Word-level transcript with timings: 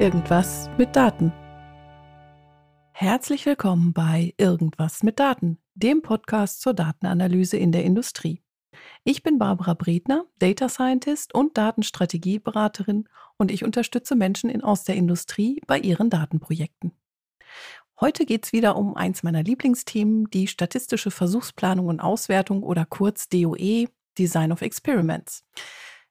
Irgendwas 0.00 0.70
mit 0.78 0.94
Daten. 0.94 1.32
Herzlich 2.92 3.44
willkommen 3.46 3.92
bei 3.92 4.32
Irgendwas 4.38 5.02
mit 5.02 5.18
Daten, 5.18 5.58
dem 5.74 6.02
Podcast 6.02 6.60
zur 6.60 6.72
Datenanalyse 6.72 7.56
in 7.56 7.72
der 7.72 7.82
Industrie. 7.82 8.40
Ich 9.02 9.24
bin 9.24 9.40
Barbara 9.40 9.74
Bredner, 9.74 10.24
Data 10.38 10.68
Scientist 10.68 11.34
und 11.34 11.58
Datenstrategieberaterin 11.58 13.08
und 13.38 13.50
ich 13.50 13.64
unterstütze 13.64 14.14
Menschen 14.14 14.50
in, 14.50 14.62
aus 14.62 14.84
der 14.84 14.94
Industrie 14.94 15.60
bei 15.66 15.80
ihren 15.80 16.10
Datenprojekten. 16.10 16.92
Heute 18.00 18.24
geht 18.24 18.46
es 18.46 18.52
wieder 18.52 18.76
um 18.76 18.94
eins 18.94 19.24
meiner 19.24 19.42
Lieblingsthemen, 19.42 20.30
die 20.30 20.46
statistische 20.46 21.10
Versuchsplanung 21.10 21.88
und 21.88 21.98
Auswertung 21.98 22.62
oder 22.62 22.84
kurz 22.84 23.28
DOE, 23.28 23.88
Design 24.16 24.52
of 24.52 24.62
Experiments. 24.62 25.44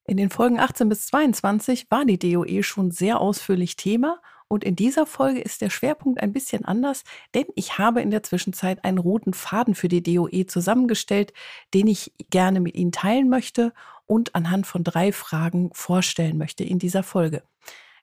In 0.09 0.15
den 0.15 0.29
Folgen 0.29 0.57
18 0.57 0.87
bis 0.87 1.07
22 1.07 1.91
war 1.91 2.05
die 2.05 2.17
DOE 2.17 2.63
schon 2.63 2.91
sehr 2.91 3.19
ausführlich 3.19 3.75
Thema 3.75 4.21
und 4.47 4.63
in 4.63 4.77
dieser 4.77 5.05
Folge 5.05 5.41
ist 5.41 5.59
der 5.59 5.69
Schwerpunkt 5.69 6.21
ein 6.21 6.31
bisschen 6.31 6.63
anders, 6.63 7.03
denn 7.35 7.43
ich 7.55 7.77
habe 7.77 8.01
in 8.01 8.09
der 8.09 8.23
Zwischenzeit 8.23 8.85
einen 8.85 8.99
roten 8.99 9.33
Faden 9.33 9.75
für 9.75 9.89
die 9.89 10.01
DOE 10.01 10.45
zusammengestellt, 10.45 11.33
den 11.73 11.87
ich 11.87 12.13
gerne 12.29 12.61
mit 12.61 12.75
Ihnen 12.75 12.93
teilen 12.93 13.27
möchte 13.27 13.73
und 14.05 14.33
anhand 14.33 14.65
von 14.65 14.85
drei 14.85 15.11
Fragen 15.11 15.71
vorstellen 15.73 16.37
möchte 16.37 16.63
in 16.63 16.79
dieser 16.79 17.03
Folge. 17.03 17.43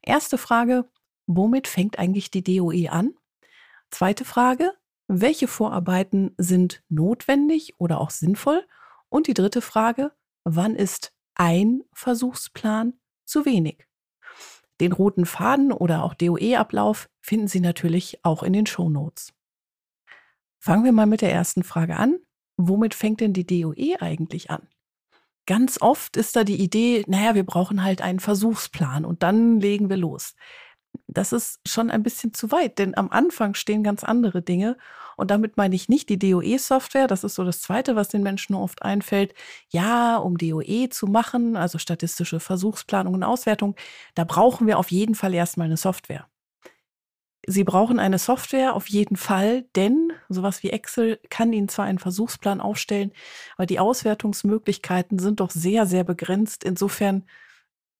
Erste 0.03 0.37
Frage, 0.37 0.85
womit 1.27 1.69
fängt 1.69 1.99
eigentlich 1.99 2.31
die 2.31 2.45
DOE 2.45 2.91
an? 2.91 3.15
Zweite 3.91 4.27
Frage, 4.27 4.73
welche 5.09 5.49
Vorarbeiten 5.49 6.35
sind 6.37 6.83
notwendig 6.91 7.73
oder 7.79 7.99
auch 7.99 8.11
sinnvoll? 8.11 8.63
Und 9.09 9.27
die 9.27 9.35
dritte 9.35 9.63
Frage, 9.63 10.13
wann 10.45 10.77
ist 10.77 11.14
ein 11.35 11.83
Versuchsplan 11.93 12.95
zu 13.25 13.45
wenig. 13.45 13.87
Den 14.81 14.93
roten 14.93 15.27
Faden 15.27 15.73
oder 15.73 16.03
auch 16.03 16.15
DOE-Ablauf 16.15 17.09
finden 17.21 17.49
Sie 17.49 17.61
natürlich 17.61 18.25
auch 18.25 18.43
in 18.43 18.53
den 18.53 18.67
Shownotes. 18.67 19.33
Fangen 20.59 20.85
wir 20.85 20.93
mal 20.93 21.07
mit 21.07 21.21
der 21.21 21.33
ersten 21.33 21.63
Frage 21.63 21.97
an. 21.97 22.19
Womit 22.57 22.95
fängt 22.95 23.21
denn 23.21 23.33
die 23.33 23.47
DOE 23.47 24.01
eigentlich 24.01 24.51
an? 24.51 24.69
Ganz 25.47 25.81
oft 25.81 26.17
ist 26.17 26.37
da 26.37 26.45
die 26.45 26.61
Idee, 26.61 27.05
naja, 27.07 27.35
wir 27.35 27.45
brauchen 27.45 27.85
halt 27.85 28.01
einen 28.01 28.21
Versuchsplan 28.21 29.05
und 29.05 29.23
dann 29.23 29.61
legen 29.61 29.91
wir 29.91 29.97
los 29.97 30.35
das 31.07 31.33
ist 31.33 31.61
schon 31.69 31.91
ein 31.91 32.03
bisschen 32.03 32.33
zu 32.35 32.51
weit, 32.51 32.79
denn 32.79 32.97
am 32.97 33.11
Anfang 33.11 33.55
stehen 33.55 33.83
ganz 33.83 34.05
andere 34.05 34.43
Dinge. 34.43 34.77
Und 35.17 35.31
damit 35.31 35.57
meine 35.57 35.75
ich 35.77 35.89
nicht 35.89 36.09
die 36.09 36.19
DOE-Software. 36.19 37.07
Das 37.07 37.23
ist 37.25 37.37
so 37.37 37.45
das 37.45 37.61
Zweite, 37.61 37.95
was 37.95 38.09
den 38.09 38.23
Menschen 38.23 38.55
oft 38.55 38.83
einfällt. 38.83 39.35
Ja, 39.71 40.17
um 40.17 40.39
DOE 40.39 40.89
zu 40.91 41.07
machen, 41.07 41.57
also 41.57 41.79
statistische 41.79 42.41
Versuchsplanung 42.41 43.15
und 43.15 43.23
Auswertung, 43.23 43.77
da 44.15 44.25
brauchen 44.25 44.67
wir 44.67 44.79
auf 44.79 44.91
jeden 44.91 45.15
Fall 45.15 45.35
erstmal 45.35 45.67
eine 45.67 45.77
Software. 45.77 46.27
Sie 47.47 47.65
brauchen 47.65 47.99
eine 47.99 48.19
Software 48.19 48.75
auf 48.75 48.89
jeden 48.89 49.17
Fall, 49.17 49.63
denn 49.77 50.13
sowas 50.31 50.63
wie 50.63 50.71
Excel 50.71 51.21
kann 51.29 51.53
Ihnen 51.53 51.69
zwar 51.69 51.85
einen 51.85 51.99
Versuchsplan 51.99 52.61
aufstellen, 52.61 53.13
aber 53.57 53.67
die 53.67 53.79
Auswertungsmöglichkeiten 53.79 55.19
sind 55.19 55.41
doch 55.41 55.51
sehr, 55.51 55.85
sehr 55.87 56.05
begrenzt. 56.05 56.65
Insofern 56.65 57.25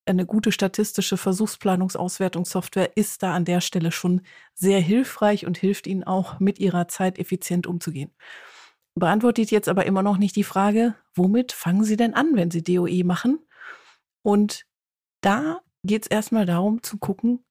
eine 0.05 0.25
gute 0.25 0.51
statistische 0.51 1.17
Versuchsplanungsauswertungssoftware 1.17 2.95
ist 2.95 3.23
da 3.23 3.33
an 3.33 3.45
der 3.45 3.61
Stelle 3.61 3.91
schon 3.91 4.21
sehr 4.53 4.79
hilfreich 4.79 5.45
und 5.45 5.57
hilft 5.57 5.87
Ihnen 5.87 6.03
auch, 6.03 6.39
mit 6.39 6.59
Ihrer 6.59 6.87
Zeit 6.87 7.17
effizient 7.17 7.67
umzugehen. 7.67 8.11
Beantwortet 8.95 9.51
jetzt 9.51 9.67
aber 9.67 9.85
immer 9.85 10.03
noch 10.03 10.17
nicht 10.17 10.35
die 10.35 10.43
Frage, 10.43 10.95
womit 11.13 11.51
fangen 11.51 11.83
Sie 11.83 11.97
denn 11.97 12.13
an, 12.13 12.35
wenn 12.35 12.51
Sie 12.51 12.63
DOE 12.63 13.03
machen? 13.03 13.39
Und 14.21 14.65
da 15.21 15.61
geht 15.83 16.03
es 16.03 16.07
erstmal 16.07 16.45
darum 16.45 16.81
zu 16.81 16.97
gucken, 16.97 17.43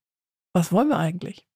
was 0.53 0.73
wollen 0.73 0.89
wir 0.89 0.99
eigentlich? 0.99 1.47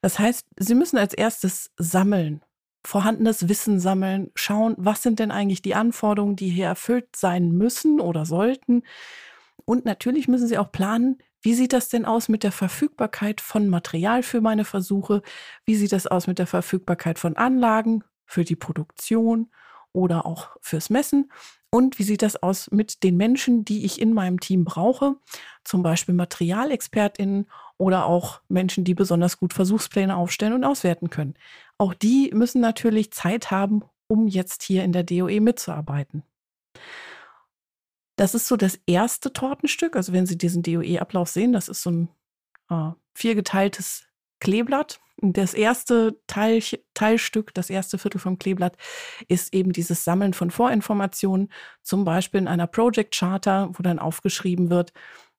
Das 0.00 0.18
heißt, 0.18 0.46
Sie 0.56 0.74
müssen 0.74 0.96
als 0.96 1.12
erstes 1.12 1.72
sammeln, 1.76 2.42
vorhandenes 2.86 3.48
Wissen 3.48 3.80
sammeln, 3.80 4.30
schauen, 4.34 4.74
was 4.78 5.02
sind 5.02 5.18
denn 5.18 5.32
eigentlich 5.32 5.62
die 5.62 5.74
Anforderungen, 5.74 6.36
die 6.36 6.48
hier 6.48 6.66
erfüllt 6.66 7.16
sein 7.16 7.50
müssen 7.50 8.00
oder 8.00 8.24
sollten 8.24 8.82
und 9.68 9.84
natürlich 9.84 10.28
müssen 10.28 10.48
Sie 10.48 10.56
auch 10.56 10.72
planen, 10.72 11.18
wie 11.42 11.52
sieht 11.52 11.74
das 11.74 11.90
denn 11.90 12.06
aus 12.06 12.30
mit 12.30 12.42
der 12.42 12.52
Verfügbarkeit 12.52 13.42
von 13.42 13.68
Material 13.68 14.22
für 14.22 14.40
meine 14.40 14.64
Versuche? 14.64 15.20
Wie 15.66 15.74
sieht 15.74 15.92
das 15.92 16.06
aus 16.06 16.26
mit 16.26 16.38
der 16.38 16.46
Verfügbarkeit 16.46 17.18
von 17.18 17.36
Anlagen 17.36 18.02
für 18.24 18.44
die 18.44 18.56
Produktion 18.56 19.50
oder 19.92 20.24
auch 20.24 20.56
fürs 20.62 20.88
Messen? 20.88 21.30
Und 21.68 21.98
wie 21.98 22.04
sieht 22.04 22.22
das 22.22 22.42
aus 22.42 22.70
mit 22.70 23.02
den 23.02 23.18
Menschen, 23.18 23.66
die 23.66 23.84
ich 23.84 24.00
in 24.00 24.14
meinem 24.14 24.40
Team 24.40 24.64
brauche? 24.64 25.16
Zum 25.64 25.82
Beispiel 25.82 26.14
Materialexpertinnen 26.14 27.46
oder 27.76 28.06
auch 28.06 28.40
Menschen, 28.48 28.84
die 28.84 28.94
besonders 28.94 29.36
gut 29.36 29.52
Versuchspläne 29.52 30.16
aufstellen 30.16 30.54
und 30.54 30.64
auswerten 30.64 31.10
können. 31.10 31.34
Auch 31.76 31.92
die 31.92 32.30
müssen 32.32 32.62
natürlich 32.62 33.12
Zeit 33.12 33.50
haben, 33.50 33.82
um 34.06 34.28
jetzt 34.28 34.62
hier 34.62 34.82
in 34.82 34.92
der 34.92 35.02
DOE 35.02 35.42
mitzuarbeiten. 35.42 36.22
Das 38.18 38.34
ist 38.34 38.48
so 38.48 38.56
das 38.56 38.80
erste 38.84 39.32
Tortenstück. 39.32 39.94
Also 39.94 40.12
wenn 40.12 40.26
Sie 40.26 40.36
diesen 40.36 40.64
DOE-Ablauf 40.64 41.28
sehen, 41.28 41.52
das 41.52 41.68
ist 41.68 41.82
so 41.82 41.90
ein 41.90 42.08
äh, 42.68 42.90
viergeteiltes 43.14 44.08
Kleeblatt. 44.40 45.00
Das 45.18 45.54
erste 45.54 46.20
Teil, 46.26 46.60
Teilstück, 46.94 47.54
das 47.54 47.70
erste 47.70 47.96
Viertel 47.96 48.18
vom 48.18 48.38
Kleeblatt 48.38 48.76
ist 49.28 49.54
eben 49.54 49.72
dieses 49.72 50.02
Sammeln 50.02 50.34
von 50.34 50.50
Vorinformationen, 50.50 51.52
zum 51.82 52.04
Beispiel 52.04 52.40
in 52.40 52.48
einer 52.48 52.66
Project 52.66 53.16
Charter, 53.16 53.70
wo 53.72 53.84
dann 53.84 54.00
aufgeschrieben 54.00 54.68
wird, 54.68 54.92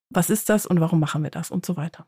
was 0.10 0.30
ist 0.30 0.48
das 0.48 0.66
und 0.66 0.80
warum 0.80 1.02
machen 1.02 1.22
wir 1.22 1.32
das 1.32 1.52
und 1.52 1.66
so 1.66 1.76
weiter. 1.76 2.08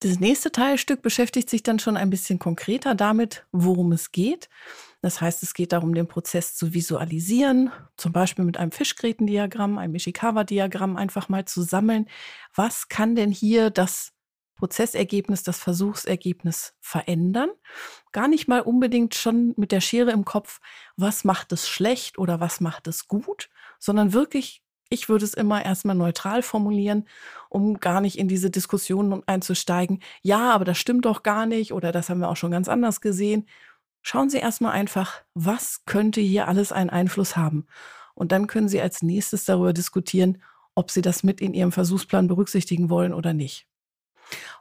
Das 0.00 0.20
nächste 0.20 0.52
Teilstück 0.52 1.02
beschäftigt 1.02 1.50
sich 1.50 1.64
dann 1.64 1.80
schon 1.80 1.96
ein 1.96 2.08
bisschen 2.08 2.38
konkreter 2.38 2.94
damit, 2.94 3.46
worum 3.50 3.90
es 3.90 4.12
geht. 4.12 4.48
Das 5.00 5.20
heißt, 5.20 5.42
es 5.42 5.54
geht 5.54 5.72
darum, 5.72 5.92
den 5.92 6.06
Prozess 6.06 6.54
zu 6.54 6.72
visualisieren, 6.72 7.72
zum 7.96 8.12
Beispiel 8.12 8.44
mit 8.44 8.58
einem 8.58 8.70
Fischgrätendiagramm, 8.70 9.76
einem 9.76 9.96
Ishikawa-Diagramm 9.96 10.96
einfach 10.96 11.28
mal 11.28 11.46
zu 11.46 11.62
sammeln. 11.62 12.08
Was 12.54 12.88
kann 12.88 13.16
denn 13.16 13.32
hier 13.32 13.70
das 13.70 14.12
Prozessergebnis, 14.54 15.42
das 15.42 15.58
Versuchsergebnis 15.58 16.74
verändern? 16.80 17.50
Gar 18.12 18.28
nicht 18.28 18.46
mal 18.46 18.60
unbedingt 18.60 19.16
schon 19.16 19.52
mit 19.56 19.72
der 19.72 19.80
Schere 19.80 20.12
im 20.12 20.24
Kopf, 20.24 20.60
was 20.96 21.24
macht 21.24 21.50
es 21.50 21.68
schlecht 21.68 22.18
oder 22.18 22.38
was 22.38 22.60
macht 22.60 22.86
es 22.86 23.08
gut, 23.08 23.50
sondern 23.80 24.12
wirklich 24.12 24.62
ich 24.90 25.08
würde 25.08 25.24
es 25.24 25.34
immer 25.34 25.64
erstmal 25.64 25.96
neutral 25.96 26.42
formulieren, 26.42 27.06
um 27.48 27.78
gar 27.80 28.00
nicht 28.00 28.18
in 28.18 28.28
diese 28.28 28.50
Diskussionen 28.50 29.22
einzusteigen. 29.26 30.00
Ja, 30.22 30.52
aber 30.52 30.64
das 30.64 30.78
stimmt 30.78 31.04
doch 31.04 31.22
gar 31.22 31.46
nicht 31.46 31.72
oder 31.72 31.92
das 31.92 32.08
haben 32.08 32.20
wir 32.20 32.28
auch 32.28 32.36
schon 32.36 32.50
ganz 32.50 32.68
anders 32.68 33.00
gesehen. 33.00 33.46
Schauen 34.02 34.30
Sie 34.30 34.38
erstmal 34.38 34.72
einfach, 34.72 35.22
was 35.34 35.84
könnte 35.84 36.20
hier 36.20 36.48
alles 36.48 36.72
einen 36.72 36.90
Einfluss 36.90 37.36
haben. 37.36 37.66
Und 38.14 38.32
dann 38.32 38.46
können 38.46 38.68
Sie 38.68 38.80
als 38.80 39.02
nächstes 39.02 39.44
darüber 39.44 39.72
diskutieren, 39.72 40.42
ob 40.74 40.90
Sie 40.90 41.02
das 41.02 41.22
mit 41.22 41.40
in 41.40 41.54
Ihrem 41.54 41.72
Versuchsplan 41.72 42.28
berücksichtigen 42.28 42.90
wollen 42.90 43.12
oder 43.12 43.34
nicht. 43.34 43.66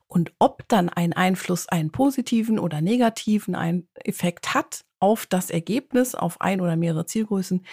Und 0.08 0.34
ob 0.40 0.68
dann 0.68 0.90
ein 0.90 1.14
Einfluss 1.14 1.68
einen 1.68 1.92
positiven 1.92 2.60
oder 2.60 2.82
negativen 2.82 3.88
Effekt 3.96 4.54
hat 4.54 4.86
auf 5.00 5.26
das 5.26 5.50
Ergebnis, 5.50 6.16
auf 6.16 6.42
ein 6.42 6.62
oder 6.62 6.76
mehrere 6.76 7.06
Zielgrößen, 7.06 7.66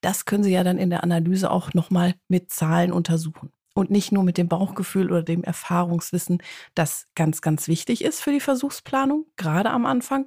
das 0.00 0.24
können 0.24 0.42
Sie 0.42 0.52
ja 0.52 0.64
dann 0.64 0.78
in 0.78 0.90
der 0.90 1.04
Analyse 1.04 1.50
auch 1.50 1.74
nochmal 1.74 2.14
mit 2.28 2.50
Zahlen 2.50 2.92
untersuchen. 2.92 3.52
Und 3.74 3.90
nicht 3.90 4.12
nur 4.12 4.24
mit 4.24 4.36
dem 4.36 4.48
Bauchgefühl 4.48 5.10
oder 5.10 5.22
dem 5.22 5.44
Erfahrungswissen, 5.44 6.42
das 6.74 7.06
ganz, 7.14 7.40
ganz 7.40 7.68
wichtig 7.68 8.02
ist 8.02 8.20
für 8.20 8.32
die 8.32 8.40
Versuchsplanung, 8.40 9.26
gerade 9.36 9.70
am 9.70 9.86
Anfang, 9.86 10.26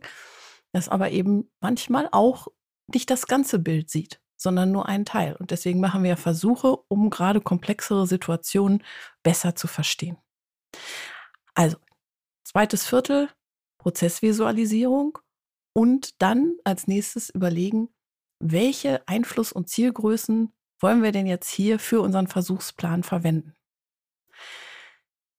das 0.72 0.90
aber 0.90 1.11
eben 1.11 1.52
manchmal 1.59 2.08
auch 2.11 2.47
nicht 2.87 3.09
das 3.09 3.28
ganze 3.28 3.59
Bild 3.59 3.90
sieht, 3.90 4.22
sondern 4.37 4.72
nur 4.72 4.87
einen 4.87 5.05
Teil. 5.05 5.35
Und 5.35 5.52
deswegen 5.52 5.79
machen 5.79 6.03
wir 6.03 6.17
Versuche, 6.17 6.78
um 6.87 7.09
gerade 7.09 7.41
komplexere 7.41 8.08
Situationen 8.08 8.84
besser 9.23 9.55
zu 9.55 9.67
verstehen. 9.67 10.17
Also, 11.53 11.78
zweites 12.43 12.87
Viertel, 12.87 13.29
Prozessvisualisierung 13.78 15.19
und 15.73 16.22
dann 16.22 16.55
als 16.64 16.87
nächstes 16.87 17.29
überlegen, 17.29 17.90
welche 18.51 19.07
Einfluss- 19.07 19.53
und 19.53 19.69
Zielgrößen 19.69 20.51
wollen 20.79 21.03
wir 21.03 21.11
denn 21.11 21.28
jetzt 21.28 21.49
hier 21.49 21.79
für 21.79 22.01
unseren 22.01 22.28
Versuchsplan 22.28 23.03
verwenden? 23.03 23.55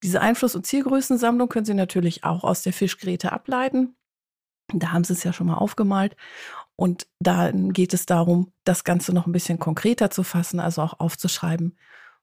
Diese 0.02 0.20
Einfluss- 0.20 0.54
und 0.54 0.66
Zielgrößensammlung 0.66 1.48
können 1.48 1.66
Sie 1.66 1.74
natürlich 1.74 2.24
auch 2.24 2.44
aus 2.44 2.62
der 2.62 2.72
Fischgräte 2.72 3.32
ableiten. 3.32 3.96
Da 4.72 4.92
haben 4.92 5.04
Sie 5.04 5.12
es 5.12 5.24
ja 5.24 5.32
schon 5.32 5.46
mal 5.46 5.56
aufgemalt. 5.56 6.16
Und 6.76 7.06
dann 7.20 7.72
geht 7.72 7.94
es 7.94 8.06
darum, 8.06 8.52
das 8.64 8.84
Ganze 8.84 9.12
noch 9.12 9.26
ein 9.26 9.32
bisschen 9.32 9.58
konkreter 9.58 10.10
zu 10.10 10.22
fassen, 10.22 10.60
also 10.60 10.82
auch 10.82 10.98
aufzuschreiben, 10.98 11.78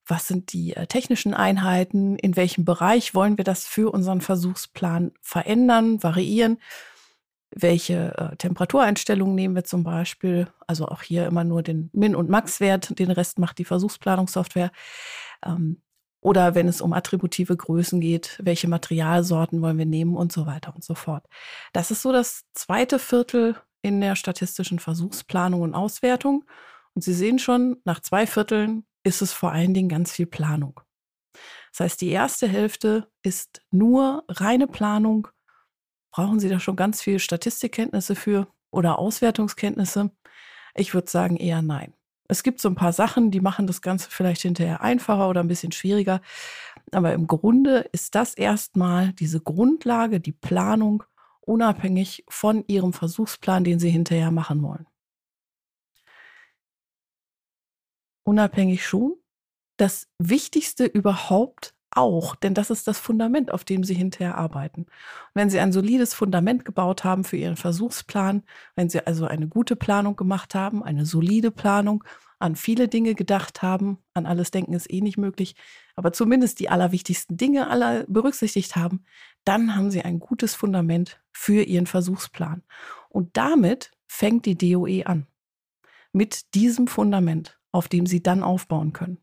was 0.05 0.27
sind 0.27 0.51
die 0.51 0.75
äh, 0.75 0.87
technischen 0.87 1.33
Einheiten, 1.33 2.17
in 2.17 2.35
welchem 2.35 2.65
Bereich 2.65 3.13
wollen 3.13 3.37
wir 3.37 3.45
das 3.45 3.65
für 3.65 3.91
unseren 3.91 4.21
Versuchsplan 4.21 5.11
verändern, 5.21 6.03
variieren 6.03 6.57
welche 7.55 8.17
äh, 8.17 8.35
Temperatureinstellungen 8.37 9.35
nehmen 9.35 9.55
wir 9.55 9.63
zum 9.63 9.83
Beispiel. 9.83 10.47
Also 10.67 10.87
auch 10.87 11.01
hier 11.01 11.25
immer 11.25 11.43
nur 11.43 11.63
den 11.63 11.89
Min- 11.93 12.15
und 12.15 12.29
Max-Wert, 12.29 12.97
den 12.97 13.11
Rest 13.11 13.39
macht 13.39 13.57
die 13.57 13.65
Versuchsplanungssoftware. 13.65 14.71
Ähm, 15.45 15.81
Oder 16.21 16.53
wenn 16.53 16.67
es 16.67 16.81
um 16.81 16.93
attributive 16.93 17.57
Größen 17.57 17.99
geht, 17.99 18.39
welche 18.43 18.67
Materialsorten 18.67 19.61
wollen 19.61 19.77
wir 19.79 19.87
nehmen 19.87 20.15
und 20.15 20.31
so 20.31 20.45
weiter 20.45 20.73
und 20.75 20.83
so 20.83 20.93
fort. 20.93 21.25
Das 21.73 21.89
ist 21.91 22.03
so 22.03 22.11
das 22.11 22.43
zweite 22.53 22.99
Viertel 22.99 23.55
in 23.81 23.99
der 24.01 24.15
statistischen 24.15 24.77
Versuchsplanung 24.79 25.61
und 25.61 25.73
Auswertung. 25.73 26.45
Und 26.93 27.03
Sie 27.03 27.13
sehen 27.13 27.39
schon, 27.39 27.77
nach 27.85 28.01
zwei 28.01 28.27
Vierteln 28.27 28.85
ist 29.03 29.21
es 29.23 29.33
vor 29.33 29.51
allen 29.51 29.73
Dingen 29.73 29.89
ganz 29.89 30.11
viel 30.11 30.27
Planung. 30.27 30.79
Das 31.71 31.79
heißt, 31.79 32.01
die 32.01 32.09
erste 32.09 32.47
Hälfte 32.47 33.07
ist 33.23 33.61
nur 33.71 34.23
reine 34.27 34.67
Planung. 34.67 35.27
Brauchen 36.11 36.39
Sie 36.39 36.49
da 36.49 36.59
schon 36.59 36.75
ganz 36.75 37.01
viel 37.01 37.19
Statistikkenntnisse 37.19 38.15
für 38.15 38.47
oder 38.69 38.99
Auswertungskenntnisse? 38.99 40.11
Ich 40.75 40.93
würde 40.93 41.09
sagen 41.09 41.37
eher 41.37 41.61
nein. 41.61 41.93
Es 42.27 42.43
gibt 42.43 42.61
so 42.61 42.69
ein 42.69 42.75
paar 42.75 42.93
Sachen, 42.93 43.29
die 43.31 43.41
machen 43.41 43.67
das 43.67 43.81
Ganze 43.81 44.09
vielleicht 44.09 44.41
hinterher 44.41 44.81
einfacher 44.81 45.27
oder 45.27 45.41
ein 45.41 45.49
bisschen 45.49 45.73
schwieriger. 45.73 46.21
Aber 46.91 47.13
im 47.13 47.27
Grunde 47.27 47.89
ist 47.91 48.15
das 48.15 48.33
erstmal 48.33 49.11
diese 49.13 49.41
Grundlage, 49.41 50.21
die 50.21 50.31
Planung, 50.31 51.03
unabhängig 51.41 52.23
von 52.29 52.63
Ihrem 52.67 52.93
Versuchsplan, 52.93 53.63
den 53.63 53.79
Sie 53.79 53.89
hinterher 53.89 54.31
machen 54.31 54.61
wollen. 54.63 54.87
Unabhängig 58.23 58.85
schon. 58.85 59.15
Das 59.77 60.07
Wichtigste 60.19 60.85
überhaupt 60.85 61.73
auch, 61.91 62.35
denn 62.35 62.53
das 62.53 62.69
ist 62.69 62.87
das 62.87 62.99
Fundament, 62.99 63.51
auf 63.51 63.63
dem 63.63 63.83
Sie 63.83 63.93
hinterher 63.93 64.37
arbeiten. 64.37 64.81
Und 64.81 64.89
wenn 65.33 65.49
Sie 65.49 65.59
ein 65.59 65.71
solides 65.71 66.13
Fundament 66.13 66.65
gebaut 66.65 67.03
haben 67.03 67.23
für 67.23 67.37
Ihren 67.37 67.57
Versuchsplan, 67.57 68.43
wenn 68.75 68.89
Sie 68.89 69.05
also 69.05 69.25
eine 69.25 69.47
gute 69.47 69.75
Planung 69.75 70.15
gemacht 70.15 70.55
haben, 70.55 70.83
eine 70.83 71.05
solide 71.05 71.51
Planung, 71.51 72.03
an 72.41 72.55
viele 72.55 72.87
Dinge 72.87 73.13
gedacht 73.13 73.61
haben, 73.61 73.99
an 74.13 74.25
alles 74.25 74.51
denken 74.51 74.73
ist 74.73 74.91
eh 74.91 75.01
nicht 75.01 75.17
möglich, 75.17 75.55
aber 75.95 76.11
zumindest 76.11 76.59
die 76.59 76.69
allerwichtigsten 76.69 77.37
Dinge 77.37 77.69
aller 77.69 78.03
berücksichtigt 78.07 78.75
haben, 78.75 79.05
dann 79.45 79.75
haben 79.75 79.91
Sie 79.91 80.01
ein 80.01 80.19
gutes 80.19 80.55
Fundament 80.55 81.21
für 81.31 81.61
Ihren 81.63 81.85
Versuchsplan. 81.85 82.63
Und 83.09 83.37
damit 83.37 83.91
fängt 84.07 84.45
die 84.45 84.57
DOE 84.57 85.05
an. 85.05 85.27
Mit 86.13 86.55
diesem 86.55 86.87
Fundament, 86.87 87.59
auf 87.71 87.87
dem 87.87 88.05
Sie 88.05 88.21
dann 88.21 88.43
aufbauen 88.43 88.91
können. 88.91 89.20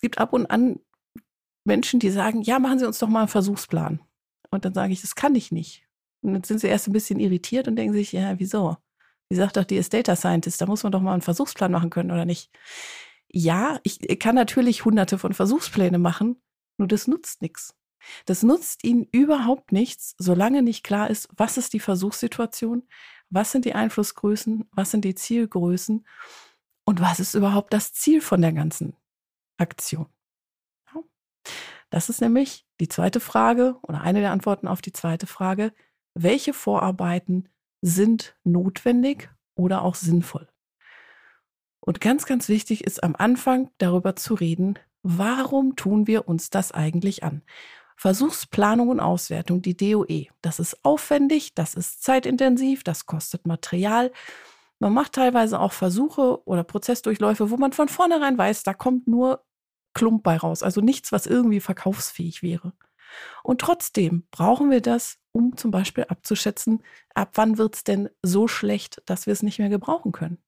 Es 0.00 0.02
gibt 0.02 0.16
ab 0.16 0.32
und 0.32 0.46
an 0.46 0.80
Menschen, 1.66 2.00
die 2.00 2.08
sagen, 2.08 2.40
ja, 2.40 2.58
machen 2.58 2.78
Sie 2.78 2.86
uns 2.86 2.98
doch 2.98 3.08
mal 3.08 3.18
einen 3.18 3.28
Versuchsplan. 3.28 4.00
Und 4.50 4.64
dann 4.64 4.72
sage 4.72 4.94
ich, 4.94 5.02
das 5.02 5.14
kann 5.14 5.34
ich 5.34 5.52
nicht. 5.52 5.86
Und 6.22 6.32
dann 6.32 6.42
sind 6.42 6.58
sie 6.58 6.68
erst 6.68 6.88
ein 6.88 6.94
bisschen 6.94 7.20
irritiert 7.20 7.68
und 7.68 7.76
denken 7.76 7.92
sich, 7.92 8.12
ja, 8.12 8.38
wieso? 8.38 8.78
Die 9.30 9.36
sagt 9.36 9.58
doch, 9.58 9.64
die 9.64 9.76
ist 9.76 9.92
Data 9.92 10.16
Scientist, 10.16 10.58
da 10.58 10.64
muss 10.64 10.84
man 10.84 10.90
doch 10.90 11.02
mal 11.02 11.12
einen 11.12 11.20
Versuchsplan 11.20 11.70
machen 11.70 11.90
können, 11.90 12.10
oder 12.10 12.24
nicht? 12.24 12.50
Ja, 13.30 13.78
ich 13.82 13.98
kann 14.18 14.36
natürlich 14.36 14.86
hunderte 14.86 15.18
von 15.18 15.34
Versuchsplänen 15.34 16.00
machen, 16.00 16.40
nur 16.78 16.88
das 16.88 17.06
nutzt 17.06 17.42
nichts. 17.42 17.76
Das 18.24 18.42
nutzt 18.42 18.82
ihnen 18.82 19.06
überhaupt 19.12 19.70
nichts, 19.70 20.14
solange 20.16 20.62
nicht 20.62 20.82
klar 20.82 21.10
ist, 21.10 21.28
was 21.36 21.58
ist 21.58 21.74
die 21.74 21.80
Versuchssituation, 21.80 22.84
was 23.28 23.52
sind 23.52 23.66
die 23.66 23.74
Einflussgrößen, 23.74 24.66
was 24.72 24.92
sind 24.92 25.04
die 25.04 25.14
Zielgrößen 25.14 26.06
und 26.86 27.00
was 27.02 27.20
ist 27.20 27.34
überhaupt 27.34 27.74
das 27.74 27.92
Ziel 27.92 28.22
von 28.22 28.40
der 28.40 28.54
ganzen 28.54 28.96
Aktion. 29.60 30.06
Das 31.90 32.08
ist 32.08 32.20
nämlich 32.20 32.66
die 32.78 32.88
zweite 32.88 33.20
Frage 33.20 33.76
oder 33.82 34.00
eine 34.00 34.20
der 34.20 34.30
Antworten 34.30 34.68
auf 34.68 34.80
die 34.80 34.92
zweite 34.92 35.26
Frage. 35.26 35.72
Welche 36.14 36.52
Vorarbeiten 36.52 37.48
sind 37.82 38.36
notwendig 38.44 39.28
oder 39.56 39.82
auch 39.82 39.96
sinnvoll? 39.96 40.48
Und 41.80 42.00
ganz, 42.00 42.26
ganz 42.26 42.48
wichtig 42.48 42.84
ist 42.84 43.02
am 43.02 43.16
Anfang 43.16 43.70
darüber 43.78 44.14
zu 44.14 44.34
reden, 44.34 44.78
warum 45.02 45.76
tun 45.76 46.06
wir 46.06 46.28
uns 46.28 46.50
das 46.50 46.72
eigentlich 46.72 47.24
an? 47.24 47.42
Versuchsplanung 47.96 48.88
und 48.88 49.00
Auswertung, 49.00 49.60
die 49.60 49.76
DOE, 49.76 50.26
das 50.40 50.58
ist 50.58 50.84
aufwendig, 50.84 51.54
das 51.54 51.74
ist 51.74 52.02
zeitintensiv, 52.02 52.82
das 52.84 53.04
kostet 53.06 53.46
Material. 53.46 54.12
Man 54.78 54.94
macht 54.94 55.12
teilweise 55.12 55.60
auch 55.60 55.72
Versuche 55.72 56.42
oder 56.46 56.64
Prozessdurchläufe, 56.64 57.50
wo 57.50 57.56
man 57.56 57.72
von 57.72 57.88
vornherein 57.88 58.38
weiß, 58.38 58.62
da 58.62 58.72
kommt 58.72 59.06
nur 59.06 59.44
Klump 59.94 60.22
bei 60.22 60.36
raus. 60.36 60.62
Also 60.62 60.80
nichts, 60.80 61.12
was 61.12 61.26
irgendwie 61.26 61.60
verkaufsfähig 61.60 62.42
wäre. 62.42 62.72
Und 63.42 63.60
trotzdem 63.60 64.24
brauchen 64.30 64.70
wir 64.70 64.80
das, 64.80 65.18
um 65.32 65.56
zum 65.56 65.70
Beispiel 65.70 66.04
abzuschätzen, 66.04 66.82
ab 67.14 67.32
wann 67.34 67.58
wird 67.58 67.76
es 67.76 67.84
denn 67.84 68.08
so 68.22 68.48
schlecht, 68.48 69.02
dass 69.06 69.26
wir 69.26 69.32
es 69.32 69.42
nicht 69.42 69.58
mehr 69.58 69.68
gebrauchen 69.68 70.12
können. 70.12 70.38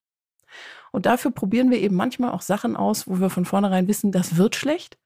Und 0.91 1.07
dafür 1.07 1.31
probieren 1.31 1.71
wir 1.71 1.81
eben 1.81 1.97
manchmal 1.97 2.31
auch 2.31 2.43
Sachen 2.43 2.77
aus, 2.77 3.09
wo 3.09 3.21
wir 3.21 3.31
von 3.31 3.45
vornherein 3.45 3.89
wissen, 3.89 4.13
das 4.13 4.37
wird 4.37 4.55
schlecht, 4.55 4.99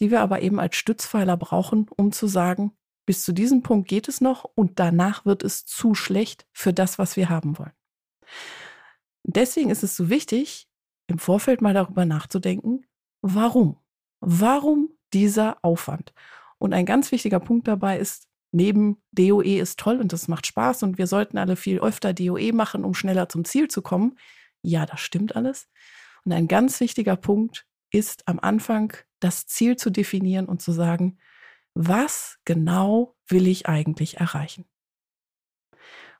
die 0.00 0.10
wir 0.10 0.20
aber 0.20 0.42
eben 0.42 0.58
als 0.58 0.76
Stützpfeiler 0.76 1.36
brauchen, 1.36 1.86
um 1.96 2.12
zu 2.12 2.26
sagen, 2.26 2.72
bis 3.06 3.22
zu 3.22 3.32
diesem 3.32 3.62
Punkt 3.62 3.88
geht 3.88 4.08
es 4.08 4.20
noch 4.20 4.44
und 4.54 4.80
danach 4.80 5.24
wird 5.24 5.42
es 5.42 5.64
zu 5.66 5.94
schlecht 5.94 6.46
für 6.52 6.72
das, 6.72 6.98
was 6.98 7.16
wir 7.16 7.28
haben 7.28 7.58
wollen. 7.58 7.72
Deswegen 9.22 9.70
ist 9.70 9.82
es 9.82 9.96
so 9.96 10.08
wichtig, 10.08 10.68
im 11.06 11.18
Vorfeld 11.18 11.60
mal 11.60 11.74
darüber 11.74 12.06
nachzudenken, 12.06 12.86
warum? 13.24 13.78
Warum 14.20 14.90
dieser 15.14 15.56
Aufwand? 15.62 16.12
Und 16.58 16.74
ein 16.74 16.84
ganz 16.84 17.10
wichtiger 17.10 17.40
Punkt 17.40 17.66
dabei 17.66 17.98
ist, 17.98 18.28
neben 18.52 19.02
DOE 19.12 19.58
ist 19.58 19.80
toll 19.80 19.98
und 19.98 20.12
das 20.12 20.28
macht 20.28 20.46
Spaß 20.46 20.82
und 20.82 20.98
wir 20.98 21.06
sollten 21.06 21.38
alle 21.38 21.56
viel 21.56 21.80
öfter 21.80 22.12
DOE 22.12 22.52
machen, 22.52 22.84
um 22.84 22.94
schneller 22.94 23.28
zum 23.28 23.44
Ziel 23.44 23.68
zu 23.68 23.82
kommen. 23.82 24.18
Ja, 24.62 24.84
das 24.86 25.00
stimmt 25.00 25.36
alles. 25.36 25.68
Und 26.24 26.32
ein 26.32 26.48
ganz 26.48 26.78
wichtiger 26.80 27.16
Punkt 27.16 27.66
ist 27.90 28.28
am 28.28 28.38
Anfang 28.38 28.92
das 29.20 29.46
Ziel 29.46 29.76
zu 29.76 29.90
definieren 29.90 30.46
und 30.46 30.60
zu 30.60 30.72
sagen, 30.72 31.18
was 31.72 32.38
genau 32.44 33.16
will 33.26 33.46
ich 33.46 33.66
eigentlich 33.66 34.18
erreichen? 34.18 34.66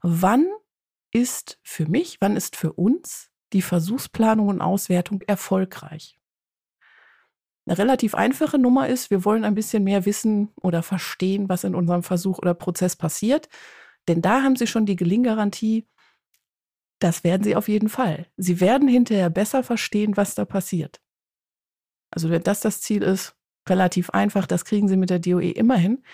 Wann 0.01 0.47
ist 1.13 1.61
für 1.63 1.87
mich, 1.87 2.21
wann 2.21 2.37
ist 2.37 2.57
für 2.57 2.73
uns 2.73 3.31
die 3.53 3.63
Versuchsplanung 3.63 4.49
und 4.49 4.61
Auswertung 4.61 5.21
erfolgreich? 5.23 6.19
Eine 7.67 7.79
relativ 7.79 8.15
einfache 8.15 8.59
Nummer 8.59 8.89
ist, 8.89 9.11
wir 9.11 9.25
wollen 9.25 9.45
ein 9.45 9.55
bisschen 9.55 9.85
mehr 9.85 10.05
wissen 10.05 10.51
oder 10.61 10.83
verstehen, 10.83 11.49
was 11.49 11.65
in 11.65 11.75
unserem 11.75 12.03
Versuch 12.03 12.39
oder 12.39 12.53
Prozess 12.55 12.95
passiert. 12.95 13.49
Denn 14.07 14.21
da 14.21 14.43
haben 14.43 14.57
Sie 14.57 14.67
schon 14.67 14.85
die 14.85 14.97
Gelinggarantie, 14.97 15.89
das 16.99 17.25
werden 17.25 17.43
Sie 17.43 17.57
auf 17.57 17.69
jeden 17.69 17.89
Fall. 17.89 18.27
Sie 18.37 18.61
werden 18.61 18.87
hinterher 18.87 19.31
besser 19.31 19.63
verstehen, 19.63 20.17
was 20.17 20.35
da 20.35 20.45
passiert. 20.45 21.01
Also 22.11 22.29
wenn 22.31 22.43
das 22.43 22.61
das 22.61 22.83
Ziel 22.83 23.03
ist, 23.03 23.35
relativ 23.67 24.11
einfach, 24.11 24.47
das 24.47 24.67
kriegen 24.67 24.89
Sie 24.89 24.97
mit 24.97 25.09
der 25.09 25.19
DOE 25.19 25.51
immer 25.51 25.77
hin. 25.77 26.05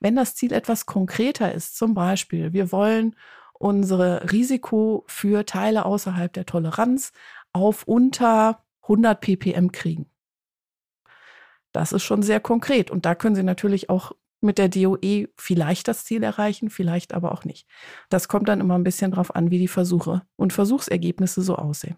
Wenn 0.00 0.16
das 0.16 0.34
Ziel 0.34 0.52
etwas 0.52 0.86
konkreter 0.86 1.52
ist, 1.52 1.76
zum 1.76 1.94
Beispiel, 1.94 2.52
wir 2.52 2.72
wollen 2.72 3.14
unsere 3.54 4.32
Risiko 4.32 5.04
für 5.06 5.46
Teile 5.46 5.84
außerhalb 5.84 6.32
der 6.32 6.46
Toleranz 6.46 7.12
auf 7.52 7.84
unter 7.84 8.64
100 8.82 9.20
ppm 9.20 9.72
kriegen 9.72 10.10
das 11.72 11.92
ist 11.92 12.02
schon 12.02 12.22
sehr 12.22 12.40
konkret. 12.40 12.90
Und 12.90 13.06
da 13.06 13.14
können 13.14 13.36
Sie 13.36 13.42
natürlich 13.42 13.90
auch 13.90 14.12
mit 14.40 14.58
der 14.58 14.68
DOE 14.68 15.28
vielleicht 15.36 15.88
das 15.88 16.04
Ziel 16.04 16.22
erreichen, 16.22 16.70
vielleicht 16.70 17.14
aber 17.14 17.32
auch 17.32 17.44
nicht. 17.44 17.66
Das 18.08 18.28
kommt 18.28 18.48
dann 18.48 18.60
immer 18.60 18.76
ein 18.76 18.84
bisschen 18.84 19.10
darauf 19.10 19.34
an, 19.34 19.50
wie 19.50 19.58
die 19.58 19.68
Versuche 19.68 20.22
und 20.36 20.52
Versuchsergebnisse 20.52 21.42
so 21.42 21.56
aussehen. 21.56 21.96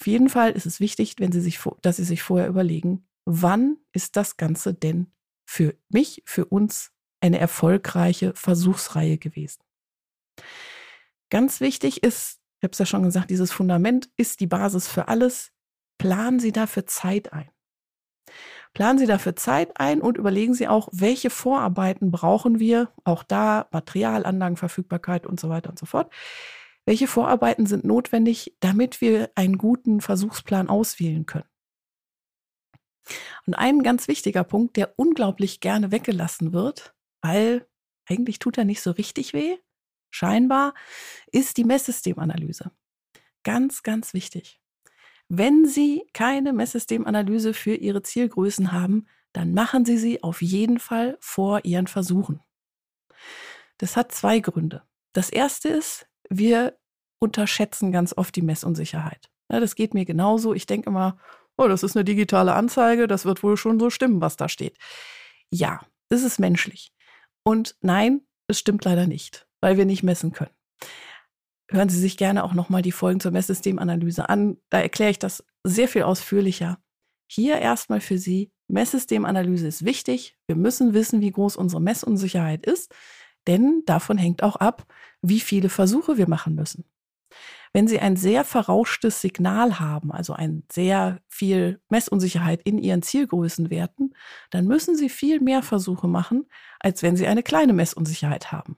Auf 0.00 0.06
jeden 0.06 0.28
Fall 0.28 0.52
ist 0.52 0.66
es 0.66 0.80
wichtig, 0.80 1.16
wenn 1.18 1.32
Sie 1.32 1.40
sich, 1.40 1.58
dass 1.82 1.96
Sie 1.96 2.04
sich 2.04 2.22
vorher 2.22 2.48
überlegen, 2.48 3.08
wann 3.24 3.78
ist 3.92 4.16
das 4.16 4.36
Ganze 4.36 4.74
denn 4.74 5.12
für 5.46 5.74
mich, 5.88 6.22
für 6.26 6.44
uns 6.44 6.92
eine 7.20 7.38
erfolgreiche 7.38 8.34
Versuchsreihe 8.34 9.18
gewesen. 9.18 9.62
Ganz 11.30 11.60
wichtig 11.60 12.02
ist, 12.02 12.40
ich 12.60 12.64
habe 12.64 12.72
es 12.72 12.78
ja 12.78 12.86
schon 12.86 13.02
gesagt, 13.02 13.30
dieses 13.30 13.52
Fundament 13.52 14.10
ist 14.16 14.40
die 14.40 14.46
Basis 14.46 14.86
für 14.86 15.08
alles 15.08 15.52
planen 15.98 16.40
Sie 16.40 16.52
dafür 16.52 16.86
Zeit 16.86 17.32
ein. 17.32 17.50
Planen 18.74 18.98
Sie 18.98 19.06
dafür 19.06 19.36
Zeit 19.36 19.80
ein 19.80 20.02
und 20.02 20.18
überlegen 20.18 20.52
Sie 20.52 20.68
auch, 20.68 20.88
welche 20.92 21.30
Vorarbeiten 21.30 22.10
brauchen 22.10 22.58
wir, 22.58 22.92
auch 23.04 23.22
da 23.22 23.68
Material, 23.72 24.26
Anlagenverfügbarkeit 24.26 25.26
und 25.26 25.40
so 25.40 25.48
weiter 25.48 25.70
und 25.70 25.78
so 25.78 25.86
fort. 25.86 26.12
Welche 26.84 27.08
Vorarbeiten 27.08 27.66
sind 27.66 27.84
notwendig, 27.84 28.54
damit 28.60 29.00
wir 29.00 29.30
einen 29.34 29.58
guten 29.58 30.00
Versuchsplan 30.00 30.68
auswählen 30.68 31.26
können? 31.26 31.48
Und 33.46 33.54
ein 33.54 33.82
ganz 33.82 34.08
wichtiger 34.08 34.44
Punkt, 34.44 34.76
der 34.76 34.92
unglaublich 34.96 35.60
gerne 35.60 35.90
weggelassen 35.90 36.52
wird, 36.52 36.94
weil 37.22 37.66
eigentlich 38.08 38.38
tut 38.38 38.58
er 38.58 38.64
nicht 38.64 38.82
so 38.82 38.90
richtig 38.90 39.32
weh, 39.32 39.56
scheinbar, 40.10 40.74
ist 41.32 41.56
die 41.56 41.64
Messsystemanalyse. 41.64 42.70
Ganz, 43.42 43.82
ganz 43.82 44.12
wichtig. 44.12 44.60
Wenn 45.28 45.66
Sie 45.66 46.04
keine 46.12 46.52
Messsystemanalyse 46.52 47.52
für 47.52 47.74
Ihre 47.74 48.02
Zielgrößen 48.02 48.72
haben, 48.72 49.06
dann 49.32 49.52
machen 49.52 49.84
Sie 49.84 49.98
sie 49.98 50.22
auf 50.22 50.40
jeden 50.40 50.78
Fall 50.78 51.18
vor 51.20 51.64
Ihren 51.64 51.88
Versuchen. 51.88 52.40
Das 53.78 53.96
hat 53.96 54.12
zwei 54.12 54.40
Gründe. 54.40 54.82
Das 55.12 55.28
erste 55.30 55.68
ist, 55.68 56.06
wir 56.30 56.78
unterschätzen 57.18 57.92
ganz 57.92 58.14
oft 58.16 58.34
die 58.36 58.42
Messunsicherheit. 58.42 59.30
Ja, 59.50 59.60
das 59.60 59.74
geht 59.74 59.94
mir 59.94 60.04
genauso. 60.04 60.54
Ich 60.54 60.66
denke 60.66 60.90
immer, 60.90 61.18
oh, 61.56 61.68
das 61.68 61.82
ist 61.82 61.96
eine 61.96 62.04
digitale 62.04 62.54
Anzeige, 62.54 63.06
das 63.06 63.24
wird 63.24 63.42
wohl 63.42 63.56
schon 63.56 63.78
so 63.78 63.90
stimmen, 63.90 64.20
was 64.20 64.36
da 64.36 64.48
steht. 64.48 64.76
Ja, 65.50 65.80
es 66.08 66.22
ist 66.22 66.38
menschlich. 66.38 66.92
Und 67.44 67.76
nein, 67.80 68.22
es 68.48 68.58
stimmt 68.58 68.84
leider 68.84 69.06
nicht, 69.06 69.46
weil 69.60 69.76
wir 69.76 69.86
nicht 69.86 70.02
messen 70.02 70.32
können. 70.32 70.54
Hören 71.68 71.88
Sie 71.88 71.98
sich 71.98 72.16
gerne 72.16 72.44
auch 72.44 72.54
nochmal 72.54 72.82
die 72.82 72.92
Folgen 72.92 73.20
zur 73.20 73.32
Messsystemanalyse 73.32 74.28
an. 74.28 74.58
Da 74.70 74.80
erkläre 74.80 75.10
ich 75.10 75.18
das 75.18 75.44
sehr 75.64 75.88
viel 75.88 76.02
ausführlicher. 76.02 76.78
Hier 77.28 77.58
erstmal 77.58 78.00
für 78.00 78.18
Sie, 78.18 78.52
Messsystemanalyse 78.68 79.66
ist 79.66 79.84
wichtig. 79.84 80.36
Wir 80.46 80.56
müssen 80.56 80.94
wissen, 80.94 81.20
wie 81.20 81.32
groß 81.32 81.56
unsere 81.56 81.82
Messunsicherheit 81.82 82.64
ist, 82.64 82.94
denn 83.46 83.82
davon 83.86 84.18
hängt 84.18 84.42
auch 84.42 84.56
ab, 84.56 84.86
wie 85.22 85.40
viele 85.40 85.68
Versuche 85.68 86.16
wir 86.18 86.28
machen 86.28 86.54
müssen. 86.54 86.84
Wenn 87.72 87.88
Sie 87.88 87.98
ein 87.98 88.16
sehr 88.16 88.44
verrauschtes 88.44 89.20
Signal 89.20 89.78
haben, 89.78 90.12
also 90.12 90.32
ein 90.32 90.62
sehr 90.70 91.20
viel 91.28 91.80
Messunsicherheit 91.90 92.62
in 92.62 92.78
Ihren 92.78 93.02
Zielgrößenwerten, 93.02 94.14
dann 94.50 94.66
müssen 94.66 94.96
Sie 94.96 95.08
viel 95.08 95.40
mehr 95.40 95.62
Versuche 95.62 96.08
machen, 96.08 96.46
als 96.80 97.02
wenn 97.02 97.16
Sie 97.16 97.26
eine 97.26 97.42
kleine 97.42 97.72
Messunsicherheit 97.72 98.52
haben. 98.52 98.76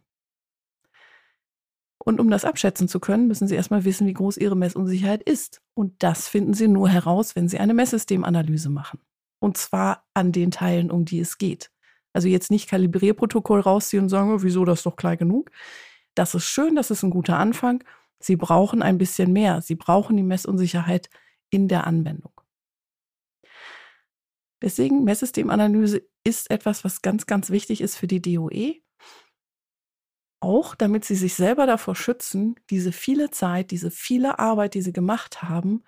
Und 2.09 2.21
um 2.21 2.31
das 2.31 2.47
abschätzen 2.47 2.89
zu 2.89 3.01
können, 3.01 3.29
müssen 3.29 3.49
Sie 3.49 3.55
erstmal 3.55 3.85
wissen, 3.85 4.07
wie 4.07 4.15
groß 4.15 4.39
Ihre 4.39 4.57
Messunsicherheit 4.57 5.23
ist. 5.23 5.61
Und 5.75 6.03
das 6.03 6.27
finden 6.27 6.55
Sie 6.55 6.67
nur 6.67 6.89
heraus, 6.89 7.37
wenn 7.37 7.51
Sie 7.51 7.59
eine 7.59 7.75
Messsystemanalyse 7.75 8.71
machen. 8.71 9.01
Und 9.41 9.59
zwar 9.59 10.07
an 10.15 10.33
den 10.33 10.51
Teilen, 10.51 10.91
um 10.91 11.05
die 11.05 11.21
es 11.21 11.37
geht. 11.37 11.71
Also 12.15 12.27
jetzt 12.27 12.51
nicht 12.51 12.71
Kalibrierprotokoll 12.71 13.61
rausziehen 13.61 14.05
und 14.05 14.09
sagen, 14.09 14.33
oh, 14.33 14.39
wieso 14.41 14.65
das 14.65 14.79
ist 14.79 14.87
doch 14.87 14.97
klein 14.97 15.19
genug. 15.19 15.51
Das 16.15 16.35
ist 16.35 16.47
schön, 16.47 16.77
das 16.77 16.91
ist 16.91 17.03
ein 17.03 17.11
guter 17.11 17.37
Anfang. 17.37 17.85
Sie 18.21 18.37
brauchen 18.37 18.81
ein 18.81 18.97
bisschen 18.97 19.31
mehr. 19.35 19.61
Sie 19.61 19.75
brauchen 19.75 20.17
die 20.17 20.23
Messunsicherheit 20.23 21.11
in 21.51 21.69
der 21.69 21.87
Anwendung. 21.87 22.33
Deswegen 24.63 25.05
Messsystemanalyse 25.05 26.09
ist 26.25 26.51
etwas, 26.51 26.85
was 26.85 27.03
ganz, 27.03 27.27
ganz 27.27 27.51
wichtig 27.51 27.83
ist 27.83 27.97
für 27.97 28.07
die 28.07 28.23
DOE. 28.23 28.77
Auch 30.41 30.75
damit 30.75 31.05
sie 31.05 31.17
sich 31.17 31.35
selber 31.35 31.67
davor 31.67 31.97
schützen, 31.97 32.55
diese 32.71 32.93
viele 32.93 33.31
Zeit, 33.31 33.71
diese 33.73 33.91
viele 33.91 34.39
Arbeit, 34.39 34.75
die 34.75 34.83
sie 34.83 34.93
gemacht 34.93 35.43
haben, 35.43 35.83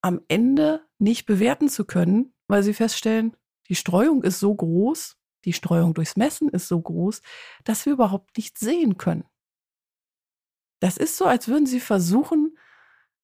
am 0.00 0.20
Ende 0.28 0.86
nicht 0.98 1.26
bewerten 1.26 1.68
zu 1.68 1.84
können, 1.84 2.32
weil 2.46 2.62
sie 2.62 2.74
feststellen, 2.74 3.36
die 3.68 3.74
Streuung 3.74 4.22
ist 4.22 4.40
so 4.40 4.54
groß, 4.54 5.16
die 5.44 5.52
Streuung 5.52 5.94
durchs 5.94 6.16
Messen 6.16 6.48
ist 6.48 6.68
so 6.68 6.80
groß, 6.80 7.20
dass 7.64 7.84
wir 7.86 7.94
überhaupt 7.94 8.36
nicht 8.36 8.58
sehen 8.58 8.96
können. 8.96 9.24
Das 10.80 10.96
ist 10.96 11.16
so, 11.16 11.26
als 11.26 11.48
würden 11.48 11.66
sie 11.66 11.80
versuchen, 11.80 12.56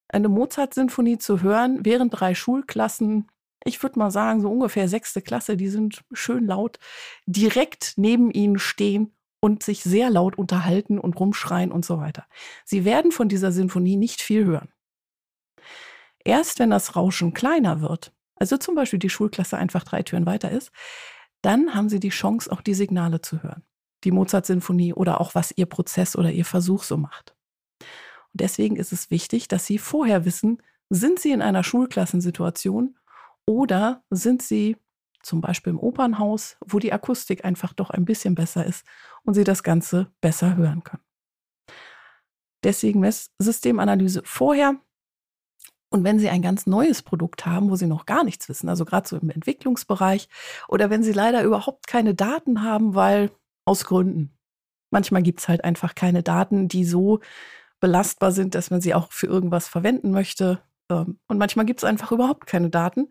eine 0.09 0.29
Mozart-Sinfonie 0.29 1.17
zu 1.17 1.41
hören, 1.41 1.79
während 1.83 2.19
drei 2.19 2.35
Schulklassen, 2.35 3.27
ich 3.63 3.81
würde 3.83 3.99
mal 3.99 4.11
sagen, 4.11 4.41
so 4.41 4.49
ungefähr 4.49 4.87
sechste 4.87 5.21
Klasse, 5.21 5.57
die 5.57 5.67
sind 5.67 6.03
schön 6.13 6.45
laut, 6.45 6.79
direkt 7.25 7.93
neben 7.97 8.31
ihnen 8.31 8.59
stehen 8.59 9.16
und 9.39 9.63
sich 9.63 9.83
sehr 9.83 10.09
laut 10.09 10.37
unterhalten 10.37 10.99
und 10.99 11.19
rumschreien 11.19 11.71
und 11.71 11.85
so 11.85 11.99
weiter. 11.99 12.25
Sie 12.65 12.85
werden 12.85 13.11
von 13.11 13.29
dieser 13.29 13.51
Sinfonie 13.51 13.97
nicht 13.97 14.21
viel 14.21 14.45
hören. 14.45 14.69
Erst 16.23 16.59
wenn 16.59 16.69
das 16.69 16.95
Rauschen 16.95 17.33
kleiner 17.33 17.81
wird, 17.81 18.11
also 18.35 18.57
zum 18.57 18.75
Beispiel 18.75 18.99
die 18.99 19.09
Schulklasse 19.09 19.57
einfach 19.57 19.83
drei 19.83 20.03
Türen 20.03 20.25
weiter 20.25 20.51
ist, 20.51 20.71
dann 21.41 21.73
haben 21.73 21.89
Sie 21.89 21.99
die 21.99 22.09
Chance, 22.09 22.51
auch 22.51 22.61
die 22.61 22.73
Signale 22.73 23.21
zu 23.21 23.41
hören. 23.43 23.63
Die 24.03 24.11
Mozart-Sinfonie 24.11 24.93
oder 24.93 25.21
auch 25.21 25.35
was 25.35 25.53
Ihr 25.55 25.65
Prozess 25.65 26.15
oder 26.15 26.31
Ihr 26.31 26.45
Versuch 26.45 26.83
so 26.83 26.97
macht. 26.97 27.35
Und 27.79 28.41
deswegen 28.41 28.75
ist 28.75 28.91
es 28.91 29.09
wichtig, 29.09 29.47
dass 29.47 29.65
Sie 29.65 29.77
vorher 29.77 30.25
wissen, 30.25 30.61
sind 30.89 31.19
Sie 31.19 31.31
in 31.31 31.41
einer 31.41 31.63
Schulklassensituation 31.63 32.97
oder 33.45 34.03
sind 34.09 34.41
Sie 34.41 34.77
zum 35.27 35.41
Beispiel 35.41 35.71
im 35.71 35.79
Opernhaus, 35.79 36.57
wo 36.65 36.79
die 36.79 36.93
Akustik 36.93 37.45
einfach 37.45 37.73
doch 37.73 37.89
ein 37.89 38.05
bisschen 38.05 38.35
besser 38.35 38.65
ist 38.65 38.85
und 39.23 39.33
Sie 39.33 39.43
das 39.43 39.63
Ganze 39.63 40.11
besser 40.21 40.55
hören 40.55 40.83
können. 40.83 41.03
Deswegen 42.63 43.05
Systemanalyse 43.37 44.21
vorher. 44.25 44.75
Und 45.89 46.03
wenn 46.03 46.19
Sie 46.19 46.29
ein 46.29 46.41
ganz 46.41 46.65
neues 46.65 47.01
Produkt 47.01 47.45
haben, 47.45 47.69
wo 47.69 47.75
Sie 47.75 47.87
noch 47.87 48.05
gar 48.05 48.23
nichts 48.23 48.49
wissen, 48.49 48.67
also 48.67 48.83
gerade 48.83 49.07
so 49.07 49.17
im 49.17 49.29
Entwicklungsbereich, 49.29 50.27
oder 50.67 50.89
wenn 50.89 51.03
Sie 51.03 51.13
leider 51.13 51.43
überhaupt 51.43 51.87
keine 51.87 52.13
Daten 52.13 52.63
haben, 52.63 52.95
weil 52.95 53.31
aus 53.65 53.85
Gründen. 53.85 54.37
Manchmal 54.89 55.21
gibt 55.21 55.41
es 55.41 55.47
halt 55.47 55.63
einfach 55.63 55.95
keine 55.95 56.23
Daten, 56.23 56.67
die 56.67 56.85
so 56.85 57.19
belastbar 57.79 58.31
sind, 58.31 58.55
dass 58.55 58.71
man 58.71 58.81
sie 58.81 58.93
auch 58.93 59.11
für 59.11 59.27
irgendwas 59.27 59.67
verwenden 59.67 60.11
möchte. 60.11 60.61
Ähm, 60.89 61.19
und 61.27 61.37
manchmal 61.37 61.65
gibt 61.65 61.81
es 61.81 61.83
einfach 61.83 62.11
überhaupt 62.11 62.47
keine 62.47 62.69
Daten. 62.69 63.09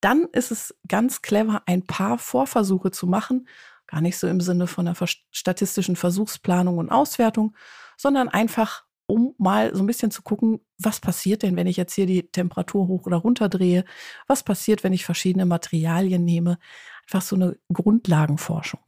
Dann 0.00 0.26
ist 0.32 0.50
es 0.50 0.74
ganz 0.88 1.22
clever, 1.22 1.62
ein 1.66 1.86
paar 1.86 2.18
Vorversuche 2.18 2.90
zu 2.90 3.06
machen. 3.06 3.48
Gar 3.86 4.00
nicht 4.00 4.18
so 4.18 4.28
im 4.28 4.40
Sinne 4.40 4.66
von 4.66 4.86
einer 4.86 4.96
statistischen 5.30 5.96
Versuchsplanung 5.96 6.78
und 6.78 6.90
Auswertung, 6.90 7.56
sondern 7.96 8.28
einfach, 8.28 8.84
um 9.06 9.34
mal 9.38 9.74
so 9.74 9.82
ein 9.82 9.86
bisschen 9.86 10.10
zu 10.10 10.22
gucken, 10.22 10.60
was 10.78 11.00
passiert 11.00 11.42
denn, 11.42 11.56
wenn 11.56 11.66
ich 11.66 11.76
jetzt 11.76 11.94
hier 11.94 12.06
die 12.06 12.30
Temperatur 12.30 12.86
hoch 12.86 13.06
oder 13.06 13.16
runter 13.18 13.48
drehe? 13.48 13.84
Was 14.26 14.42
passiert, 14.42 14.84
wenn 14.84 14.92
ich 14.92 15.04
verschiedene 15.04 15.44
Materialien 15.44 16.24
nehme? 16.24 16.58
Einfach 17.06 17.22
so 17.22 17.36
eine 17.36 17.58
Grundlagenforschung. 17.72 18.80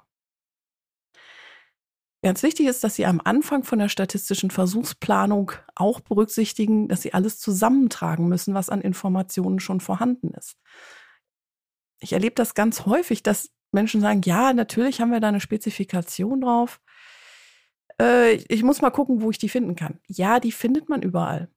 Ganz 2.24 2.44
wichtig 2.44 2.68
ist, 2.68 2.84
dass 2.84 2.94
Sie 2.94 3.04
am 3.04 3.20
Anfang 3.24 3.64
von 3.64 3.80
der 3.80 3.88
statistischen 3.88 4.52
Versuchsplanung 4.52 5.50
auch 5.74 5.98
berücksichtigen, 5.98 6.86
dass 6.86 7.02
Sie 7.02 7.12
alles 7.14 7.40
zusammentragen 7.40 8.28
müssen, 8.28 8.54
was 8.54 8.70
an 8.70 8.80
Informationen 8.80 9.58
schon 9.58 9.80
vorhanden 9.80 10.32
ist. 10.34 10.56
Ich 12.02 12.12
erlebe 12.12 12.34
das 12.34 12.54
ganz 12.54 12.84
häufig, 12.84 13.22
dass 13.22 13.50
Menschen 13.70 14.00
sagen, 14.00 14.20
ja, 14.24 14.52
natürlich 14.52 15.00
haben 15.00 15.12
wir 15.12 15.20
da 15.20 15.28
eine 15.28 15.40
Spezifikation 15.40 16.42
drauf. 16.42 16.80
Äh, 18.00 18.34
ich 18.48 18.62
muss 18.62 18.82
mal 18.82 18.90
gucken, 18.90 19.22
wo 19.22 19.30
ich 19.30 19.38
die 19.38 19.48
finden 19.48 19.76
kann. 19.76 20.00
Ja, 20.06 20.40
die 20.40 20.52
findet 20.52 20.88
man 20.88 21.02
überall. 21.02 21.48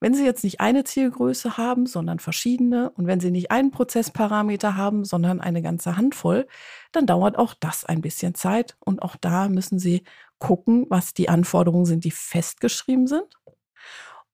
Wenn 0.00 0.14
Sie 0.14 0.24
jetzt 0.24 0.44
nicht 0.44 0.60
eine 0.60 0.84
Zielgröße 0.84 1.56
haben, 1.56 1.86
sondern 1.86 2.20
verschiedene 2.20 2.90
und 2.90 3.06
wenn 3.06 3.18
Sie 3.18 3.32
nicht 3.32 3.50
einen 3.50 3.72
Prozessparameter 3.72 4.76
haben, 4.76 5.04
sondern 5.04 5.40
eine 5.40 5.60
ganze 5.60 5.96
Handvoll, 5.96 6.46
dann 6.92 7.06
dauert 7.06 7.36
auch 7.36 7.54
das 7.54 7.84
ein 7.84 8.00
bisschen 8.00 8.34
Zeit 8.34 8.76
und 8.78 9.02
auch 9.02 9.16
da 9.16 9.48
müssen 9.48 9.78
Sie 9.78 10.04
gucken, 10.38 10.86
was 10.88 11.14
die 11.14 11.28
Anforderungen 11.28 11.86
sind, 11.86 12.04
die 12.04 12.12
festgeschrieben 12.12 13.08
sind. 13.08 13.26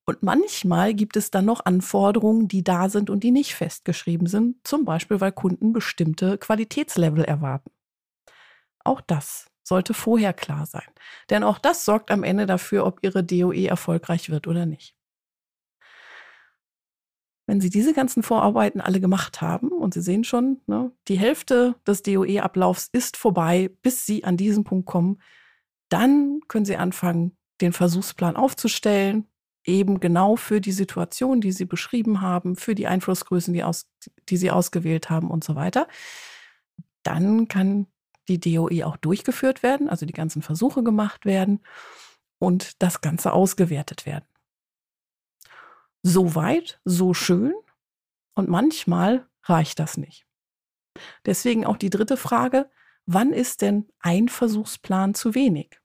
Und 0.07 0.23
manchmal 0.23 0.93
gibt 0.93 1.17
es 1.17 1.31
dann 1.31 1.47
noch 1.47 1.65
Anforderungen, 1.65 2.47
die 2.47 2.63
da 2.63 2.89
sind 2.89 3.09
und 3.09 3.25
die 3.25 3.31
nicht 3.31 3.55
festgeschrieben 3.55 4.27
sind, 4.27 4.57
zum 4.67 4.85
Beispiel 4.85 5.21
weil 5.21 5.33
Kunden 5.33 5.73
bestimmte 5.73 6.37
Qualitätslevel 6.37 7.25
erwarten. 7.25 7.71
Auch 8.85 9.01
das 9.01 9.51
sollte 9.63 9.95
vorher 9.95 10.35
klar 10.35 10.67
sein, 10.67 10.89
denn 11.31 11.43
auch 11.43 11.59
das 11.59 11.87
sorgt 11.87 12.11
am 12.11 12.23
Ende 12.23 12.45
dafür, 12.45 12.85
ob 12.85 12.99
Ihre 13.03 13.25
DOE 13.25 13.67
erfolgreich 13.67 14.29
wird 14.29 14.47
oder 14.47 14.67
nicht. 14.67 14.95
Wenn 17.47 17.61
Sie 17.61 17.71
diese 17.71 17.95
ganzen 17.95 18.23
Vorarbeiten 18.23 18.81
alle 18.81 19.01
gemacht 19.01 19.41
haben 19.41 19.69
und 19.69 19.95
Sie 19.95 20.03
sehen 20.03 20.25
schon, 20.25 20.61
ne, 20.67 20.93
die 21.09 21.19
Hälfte 21.19 21.77
des 21.87 22.03
DOE-Ablaufs 22.03 22.89
ist 22.93 23.17
vorbei, 23.17 23.71
bis 23.83 24.05
Sie 24.05 24.25
an 24.25 24.37
diesen 24.37 24.65
Punkt 24.65 24.87
kommen, 24.87 25.21
dann 25.89 26.41
können 26.49 26.65
Sie 26.65 26.77
anfangen, 26.77 27.37
den 27.61 27.73
Versuchsplan 27.73 28.37
aufzustellen, 28.37 29.29
eben 29.65 30.01
genau 30.01 30.37
für 30.37 30.61
die 30.61 30.73
Situation, 30.73 31.41
die 31.41 31.53
Sie 31.53 31.65
beschrieben 31.65 32.21
haben, 32.21 32.57
für 32.57 32.75
die 32.75 32.87
Einflussgrößen, 32.87 33.55
die, 33.55 33.65
aus, 33.65 33.87
die 34.29 34.37
Sie 34.37 34.51
ausgewählt 34.51 35.11
haben 35.11 35.31
und 35.31 35.45
so 35.45 35.55
weiter. 35.55 35.89
Dann 37.03 37.49
kann 37.49 37.87
die 38.29 38.41
DOE 38.41 38.87
auch 38.87 38.97
durchgeführt 38.97 39.63
werden, 39.63 39.89
also 39.89 40.07
die 40.07 40.13
ganzen 40.13 40.43
Versuche 40.43 40.83
gemacht 40.83 41.25
werden 41.27 41.61
und 42.39 42.83
das 42.83 43.01
Ganze 43.01 43.33
ausgewertet 43.33 44.07
werden 44.07 44.25
so 46.05 46.35
weit, 46.35 46.81
so 46.85 47.15
schön 47.15 47.55
und 48.35 48.49
manchmal 48.49 49.27
reicht 49.43 49.79
das 49.81 49.97
nicht. 49.97 50.27
Deswegen 51.25 51.65
auch 51.65 51.79
die 51.79 51.91
dritte 51.91 52.17
Frage, 52.17 52.71
wann 53.07 53.33
ist 53.33 53.63
denn 53.63 53.89
ein 53.99 54.29
Versuchsplan 54.29 55.15
zu 55.15 55.35
wenig? 55.35 55.81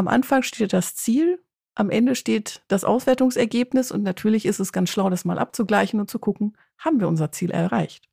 Am 0.00 0.08
Anfang 0.08 0.42
steht 0.42 0.72
das 0.72 0.94
Ziel, 0.94 1.44
am 1.74 1.90
Ende 1.90 2.14
steht 2.14 2.62
das 2.68 2.84
Auswertungsergebnis 2.84 3.92
und 3.92 4.02
natürlich 4.02 4.46
ist 4.46 4.58
es 4.58 4.72
ganz 4.72 4.88
schlau, 4.88 5.10
das 5.10 5.26
mal 5.26 5.38
abzugleichen 5.38 6.00
und 6.00 6.08
zu 6.08 6.18
gucken, 6.18 6.56
haben 6.78 7.00
wir 7.00 7.06
unser 7.06 7.32
Ziel 7.32 7.50
erreicht? 7.50 8.08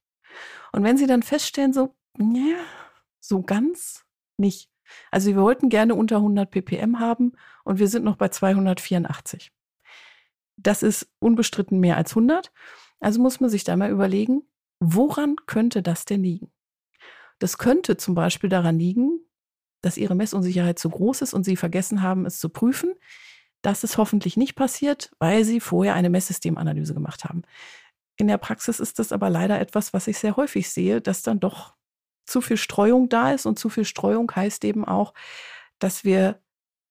Und 0.73 0.83
wenn 0.83 0.97
Sie 0.97 1.07
dann 1.07 1.23
feststellen, 1.23 1.71
so, 1.71 1.95
ja, 2.19 2.57
so 3.21 3.41
ganz 3.41 4.03
nicht, 4.35 4.69
also 5.11 5.29
wir 5.29 5.37
wollten 5.37 5.69
gerne 5.69 5.95
unter 5.95 6.17
100 6.17 6.51
ppm 6.51 6.99
haben 6.99 7.31
und 7.63 7.79
wir 7.79 7.87
sind 7.87 8.03
noch 8.03 8.17
bei 8.17 8.27
284. 8.27 9.53
Das 10.57 10.83
ist 10.83 11.09
unbestritten 11.19 11.79
mehr 11.79 11.95
als 11.95 12.11
100. 12.11 12.51
Also 12.99 13.21
muss 13.21 13.39
man 13.39 13.49
sich 13.49 13.63
da 13.63 13.77
mal 13.77 13.91
überlegen, 13.91 14.41
woran 14.81 15.37
könnte 15.45 15.81
das 15.81 16.03
denn 16.03 16.21
liegen? 16.21 16.51
Das 17.39 17.57
könnte 17.57 17.95
zum 17.95 18.13
Beispiel 18.13 18.49
daran 18.49 18.77
liegen, 18.77 19.21
dass 19.81 19.97
ihre 19.97 20.15
Messunsicherheit 20.15 20.79
zu 20.79 20.89
groß 20.89 21.21
ist 21.21 21.33
und 21.33 21.43
sie 21.43 21.55
vergessen 21.55 22.01
haben, 22.01 22.25
es 22.25 22.39
zu 22.39 22.49
prüfen. 22.49 22.93
Das 23.61 23.83
ist 23.83 23.97
hoffentlich 23.97 24.37
nicht 24.37 24.55
passiert, 24.55 25.11
weil 25.19 25.43
Sie 25.43 25.59
vorher 25.59 25.95
eine 25.95 26.09
Messsystemanalyse 26.09 26.93
gemacht 26.93 27.25
haben. 27.25 27.41
In 28.15 28.27
der 28.27 28.37
Praxis 28.37 28.79
ist 28.79 28.99
das 28.99 29.11
aber 29.11 29.29
leider 29.29 29.59
etwas, 29.59 29.93
was 29.93 30.07
ich 30.07 30.17
sehr 30.17 30.35
häufig 30.35 30.69
sehe, 30.69 31.01
dass 31.01 31.21
dann 31.21 31.39
doch 31.39 31.75
zu 32.25 32.41
viel 32.41 32.57
Streuung 32.57 33.09
da 33.09 33.31
ist. 33.31 33.45
Und 33.45 33.59
zu 33.59 33.69
viel 33.69 33.85
Streuung 33.85 34.31
heißt 34.33 34.63
eben 34.65 34.85
auch, 34.85 35.13
dass 35.79 36.03
wir 36.03 36.39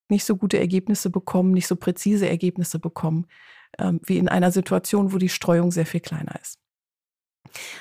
nicht 0.09 0.25
so 0.25 0.35
gute 0.35 0.59
Ergebnisse 0.59 1.09
bekommen, 1.09 1.51
nicht 1.51 1.67
so 1.67 1.75
präzise 1.75 2.29
Ergebnisse 2.29 2.79
bekommen, 2.79 3.27
ähm, 3.77 3.99
wie 4.03 4.17
in 4.17 4.29
einer 4.29 4.51
Situation, 4.51 5.13
wo 5.13 5.17
die 5.17 5.29
Streuung 5.29 5.71
sehr 5.71 5.85
viel 5.85 5.99
kleiner 5.99 6.39
ist. 6.41 6.59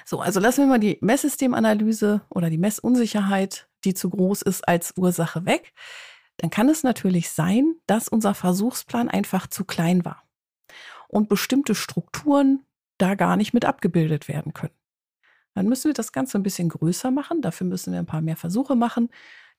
So, 0.05 0.21
also 0.21 0.41
lassen 0.41 0.63
wir 0.63 0.67
mal 0.67 0.81
die 0.81 0.99
Messsystemanalyse 1.01 2.23
oder 2.29 2.51
die 2.51 2.59
Messunsicherheit, 2.59 3.69
die 3.85 3.95
zu 3.95 4.11
groß 4.11 4.43
ist, 4.43 4.67
als 4.67 4.95
Ursache 4.97 5.47
weg. 5.47 5.73
Dann 6.39 6.51
kann 6.51 6.69
es 6.69 6.83
natürlich 6.83 7.31
sein, 7.31 7.77
dass 7.87 8.09
unser 8.09 8.35
Versuchsplan 8.35 9.09
einfach 9.09 9.47
zu 9.47 9.65
klein 9.65 10.05
war 10.05 10.23
und 11.09 11.29
bestimmte 11.29 11.75
Strukturen 11.75 12.65
da 12.99 13.15
gar 13.15 13.37
nicht 13.37 13.55
mit 13.55 13.65
abgebildet 13.65 14.29
werden 14.29 14.53
können. 14.53 14.75
Dann 15.55 15.67
müssen 15.67 15.89
wir 15.89 15.95
das 15.95 16.13
Ganze 16.13 16.39
ein 16.39 16.43
bisschen 16.43 16.69
größer 16.69 17.11
machen. 17.11 17.41
Dafür 17.41 17.67
müssen 17.67 17.93
wir 17.93 17.99
ein 17.99 18.07
paar 18.07 18.21
mehr 18.21 18.37
Versuche 18.37 18.77
machen, 18.77 19.09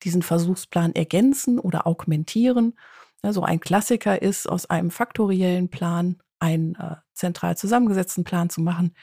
diesen 0.04 0.22
Versuchsplan 0.22 0.94
ergänzen 0.94 1.58
oder 1.60 1.88
augmentieren. 1.88 2.78
Also 3.24 3.42
ein 3.42 3.60
Klassiker 3.60 4.22
ist, 4.22 4.48
aus 4.48 4.70
einem 4.70 4.92
faktoriellen 4.92 5.70
Plan 5.70 6.22
einen 6.40 6.76
äh, 6.76 6.98
zentral 7.14 7.58
zusammengesetzten 7.58 8.24
Plan 8.24 8.52
zu 8.52 8.62
machen. 8.62 8.94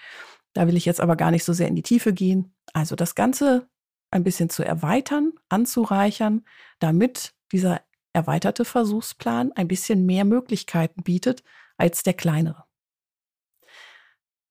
Da 0.54 0.66
will 0.66 0.76
ich 0.76 0.84
jetzt 0.84 1.00
aber 1.00 1.16
gar 1.16 1.30
nicht 1.30 1.44
so 1.44 1.52
sehr 1.52 1.68
in 1.68 1.76
die 1.76 1.82
Tiefe 1.82 2.12
gehen. 2.12 2.54
Also 2.72 2.96
das 2.96 3.14
Ganze 3.14 3.68
ein 4.10 4.24
bisschen 4.24 4.48
zu 4.48 4.64
erweitern, 4.64 5.32
anzureichern, 5.48 6.44
damit 6.78 7.34
dieser 7.52 7.82
erweiterte 8.12 8.64
Versuchsplan 8.64 9.52
ein 9.52 9.68
bisschen 9.68 10.06
mehr 10.06 10.24
Möglichkeiten 10.24 11.02
bietet 11.02 11.42
als 11.76 12.04
der 12.04 12.14
kleinere. 12.14 12.64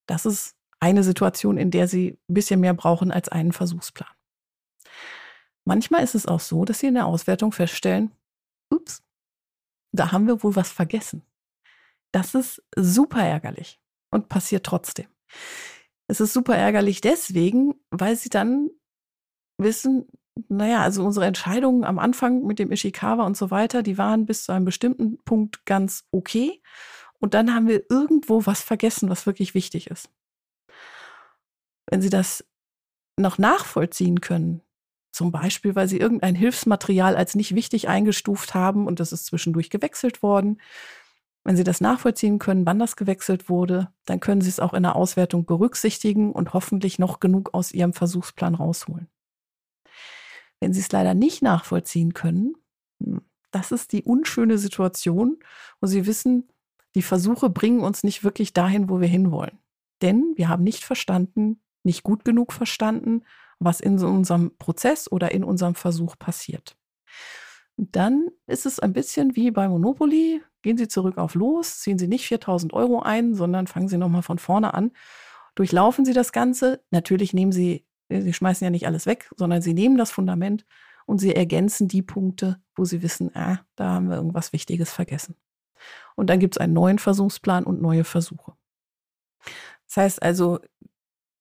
Das 0.05 0.25
ist 0.25 0.57
eine 0.81 1.03
Situation, 1.03 1.57
in 1.57 1.71
der 1.71 1.87
Sie 1.87 2.19
ein 2.29 2.33
bisschen 2.33 2.59
mehr 2.59 2.73
brauchen 2.73 3.09
als 3.09 3.29
einen 3.29 3.53
Versuchsplan. 3.53 4.09
Manchmal 5.63 6.03
ist 6.03 6.13
es 6.13 6.25
auch 6.25 6.41
so, 6.41 6.65
dass 6.65 6.79
Sie 6.79 6.87
in 6.87 6.95
der 6.95 7.05
Auswertung 7.05 7.53
feststellen, 7.53 8.11
ups, 8.69 9.01
da 9.93 10.11
haben 10.11 10.27
wir 10.27 10.43
wohl 10.43 10.57
was 10.57 10.69
vergessen. 10.69 11.23
Das 12.11 12.35
ist 12.35 12.61
super 12.75 13.23
ärgerlich 13.23 13.79
und 14.11 14.27
passiert 14.27 14.65
trotzdem. 14.65 15.07
Es 16.07 16.19
ist 16.19 16.33
super 16.33 16.55
ärgerlich 16.55 17.01
deswegen, 17.01 17.75
weil 17.89 18.15
Sie 18.15 18.29
dann 18.29 18.69
wissen, 19.57 20.07
naja, 20.49 20.81
also 20.81 21.03
unsere 21.05 21.25
Entscheidungen 21.25 21.83
am 21.83 21.99
Anfang 21.99 22.43
mit 22.43 22.59
dem 22.59 22.71
Ishikawa 22.71 23.25
und 23.25 23.37
so 23.37 23.51
weiter, 23.51 23.83
die 23.83 23.97
waren 23.97 24.25
bis 24.25 24.45
zu 24.45 24.51
einem 24.51 24.65
bestimmten 24.65 25.17
Punkt 25.23 25.65
ganz 25.65 26.05
okay. 26.11 26.61
Und 27.19 27.33
dann 27.33 27.53
haben 27.53 27.67
wir 27.67 27.83
irgendwo 27.89 28.45
was 28.45 28.61
vergessen, 28.61 29.09
was 29.09 29.25
wirklich 29.25 29.53
wichtig 29.53 29.89
ist. 29.89 30.09
Wenn 31.89 32.01
Sie 32.01 32.09
das 32.09 32.45
noch 33.17 33.37
nachvollziehen 33.37 34.21
können, 34.21 34.61
zum 35.11 35.31
Beispiel, 35.31 35.75
weil 35.75 35.87
Sie 35.87 35.99
irgendein 35.99 36.35
Hilfsmaterial 36.35 37.15
als 37.15 37.35
nicht 37.35 37.53
wichtig 37.53 37.87
eingestuft 37.87 38.55
haben 38.55 38.87
und 38.87 38.99
das 38.99 39.13
ist 39.13 39.27
zwischendurch 39.27 39.69
gewechselt 39.69 40.23
worden, 40.23 40.59
wenn 41.43 41.57
Sie 41.57 41.63
das 41.63 41.81
nachvollziehen 41.81 42.39
können, 42.39 42.65
wann 42.65 42.79
das 42.79 42.95
gewechselt 42.95 43.49
wurde, 43.49 43.91
dann 44.05 44.19
können 44.19 44.41
Sie 44.41 44.49
es 44.49 44.59
auch 44.59 44.73
in 44.73 44.83
der 44.83 44.95
Auswertung 44.95 45.45
berücksichtigen 45.45 46.31
und 46.31 46.53
hoffentlich 46.53 46.99
noch 46.99 47.19
genug 47.19 47.53
aus 47.53 47.71
Ihrem 47.71 47.93
Versuchsplan 47.93 48.55
rausholen. 48.55 49.09
Wenn 50.59 50.73
Sie 50.73 50.79
es 50.79 50.91
leider 50.91 51.13
nicht 51.13 51.41
nachvollziehen 51.41 52.13
können, 52.13 52.55
hm, 53.03 53.21
das 53.51 53.71
ist 53.71 53.91
die 53.91 54.03
unschöne 54.03 54.57
Situation, 54.57 55.37
wo 55.81 55.87
Sie 55.87 56.05
wissen, 56.05 56.49
die 56.95 57.01
Versuche 57.01 57.49
bringen 57.49 57.81
uns 57.81 58.03
nicht 58.03 58.23
wirklich 58.23 58.53
dahin, 58.53 58.89
wo 58.89 59.01
wir 59.01 59.07
hinwollen. 59.07 59.59
Denn 60.01 60.33
wir 60.35 60.49
haben 60.49 60.63
nicht 60.63 60.83
verstanden, 60.83 61.61
nicht 61.83 62.03
gut 62.03 62.23
genug 62.23 62.53
verstanden, 62.53 63.23
was 63.59 63.79
in 63.79 63.99
unserem 63.99 64.57
Prozess 64.57 65.11
oder 65.11 65.31
in 65.31 65.43
unserem 65.43 65.75
Versuch 65.75 66.17
passiert. 66.17 66.77
Dann 67.77 68.29
ist 68.47 68.65
es 68.65 68.79
ein 68.79 68.93
bisschen 68.93 69.35
wie 69.35 69.51
bei 69.51 69.67
Monopoly. 69.67 70.41
Gehen 70.63 70.77
Sie 70.77 70.87
zurück 70.87 71.17
auf 71.17 71.35
Los, 71.35 71.81
ziehen 71.81 71.99
Sie 71.99 72.07
nicht 72.07 72.25
4000 72.25 72.73
Euro 72.73 73.01
ein, 73.01 73.35
sondern 73.35 73.67
fangen 73.67 73.89
Sie 73.89 73.97
nochmal 73.97 74.23
von 74.23 74.39
vorne 74.39 74.73
an. 74.73 74.91
Durchlaufen 75.55 76.05
Sie 76.05 76.13
das 76.13 76.31
Ganze. 76.31 76.81
Natürlich 76.89 77.33
nehmen 77.33 77.51
Sie, 77.51 77.85
äh, 78.07 78.21
Sie 78.21 78.33
schmeißen 78.33 78.63
ja 78.63 78.71
nicht 78.71 78.87
alles 78.87 79.05
weg, 79.05 79.29
sondern 79.35 79.61
Sie 79.61 79.73
nehmen 79.73 79.97
das 79.97 80.09
Fundament 80.09 80.65
und 81.05 81.19
Sie 81.19 81.35
ergänzen 81.35 81.89
die 81.89 82.01
Punkte, 82.01 82.61
wo 82.75 82.85
Sie 82.85 83.03
wissen, 83.03 83.35
ah, 83.35 83.59
da 83.75 83.91
haben 83.91 84.07
wir 84.09 84.15
irgendwas 84.15 84.53
Wichtiges 84.53 84.91
vergessen. 84.91 85.35
Und 86.15 86.29
dann 86.29 86.39
gibt 86.39 86.55
es 86.55 86.61
einen 86.61 86.73
neuen 86.73 86.97
Versuchsplan 86.97 87.65
und 87.65 87.81
neue 87.81 88.05
Versuche. 88.05 88.53
Das 89.87 89.97
heißt 89.97 90.23
also, 90.23 90.59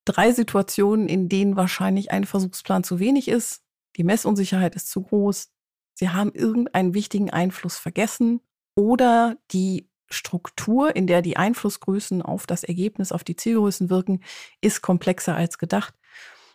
drei 0.05 0.33
Situationen, 0.33 1.09
in 1.09 1.29
denen 1.29 1.55
wahrscheinlich 1.55 2.11
ein 2.11 2.25
Versuchsplan 2.25 2.83
zu 2.83 2.99
wenig 2.99 3.29
ist. 3.29 3.63
Die 3.97 4.03
Messunsicherheit 4.03 4.75
ist 4.75 4.91
zu 4.91 5.03
groß. 5.03 5.53
Sie 5.95 6.09
haben 6.09 6.33
irgendeinen 6.33 6.93
wichtigen 6.93 7.31
Einfluss 7.31 7.79
vergessen 7.79 8.41
oder 8.75 9.37
die 9.51 9.89
Struktur, 10.09 10.95
in 10.95 11.07
der 11.07 11.23
die 11.23 11.37
Einflussgrößen 11.37 12.23
auf 12.23 12.47
das 12.47 12.65
Ergebnis, 12.65 13.13
auf 13.13 13.25
die 13.25 13.37
Zielgrößen 13.37 13.91
wirken, 13.91 14.21
ist 14.61 14.83
komplexer 14.83 15.35
als 15.35 15.59
gedacht. 15.59 15.95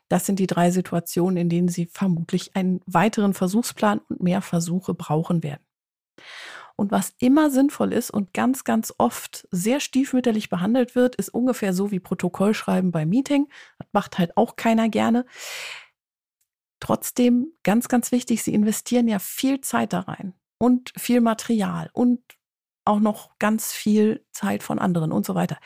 Das 0.10 0.26
sind 0.26 0.40
die 0.40 0.48
drei 0.48 0.72
Situationen, 0.72 1.38
in 1.38 1.50
denen 1.50 1.68
Sie 1.68 1.88
vermutlich 1.88 2.56
einen 2.56 2.82
weiteren 2.86 3.34
Versuchsplan 3.34 4.00
und 4.10 4.22
mehr 4.22 4.42
Versuche 4.42 4.94
brauchen 4.94 5.44
werden. 5.44 5.64
Und 6.78 6.92
was 6.92 7.14
immer 7.18 7.50
sinnvoll 7.50 7.92
ist 7.92 8.12
und 8.12 8.34
ganz, 8.34 8.64
ganz 8.64 8.94
oft 9.00 9.48
sehr 9.52 9.80
stiefmütterlich 9.80 10.50
behandelt 10.50 10.96
wird, 10.96 11.16
ist 11.16 11.30
ungefähr 11.30 11.74
so 11.74 11.90
wie 11.92 12.00
Protokollschreiben 12.00 12.92
beim 12.92 13.10
Meeting. 13.10 13.48
Das 13.80 13.88
macht 13.92 14.20
halt 14.20 14.38
auch 14.38 14.56
keiner 14.56 14.88
gerne. 14.88 15.26
Trotzdem 16.80 17.52
ganz, 17.64 17.88
ganz 17.88 18.12
wichtig, 18.12 18.44
Sie 18.44 18.54
investieren 18.54 19.08
ja 19.08 19.18
viel 19.18 19.60
Zeit 19.62 19.92
da 19.92 20.02
rein 20.02 20.36
und 20.58 20.92
viel 20.98 21.22
Material 21.22 21.90
und 21.94 22.22
auch 22.86 23.00
noch 23.00 23.38
ganz 23.40 23.74
viel 23.74 24.26
Zeit 24.32 24.64
von 24.64 24.80
anderen 24.80 25.12
und 25.12 25.26
so 25.26 25.36
weiter. 25.36 25.58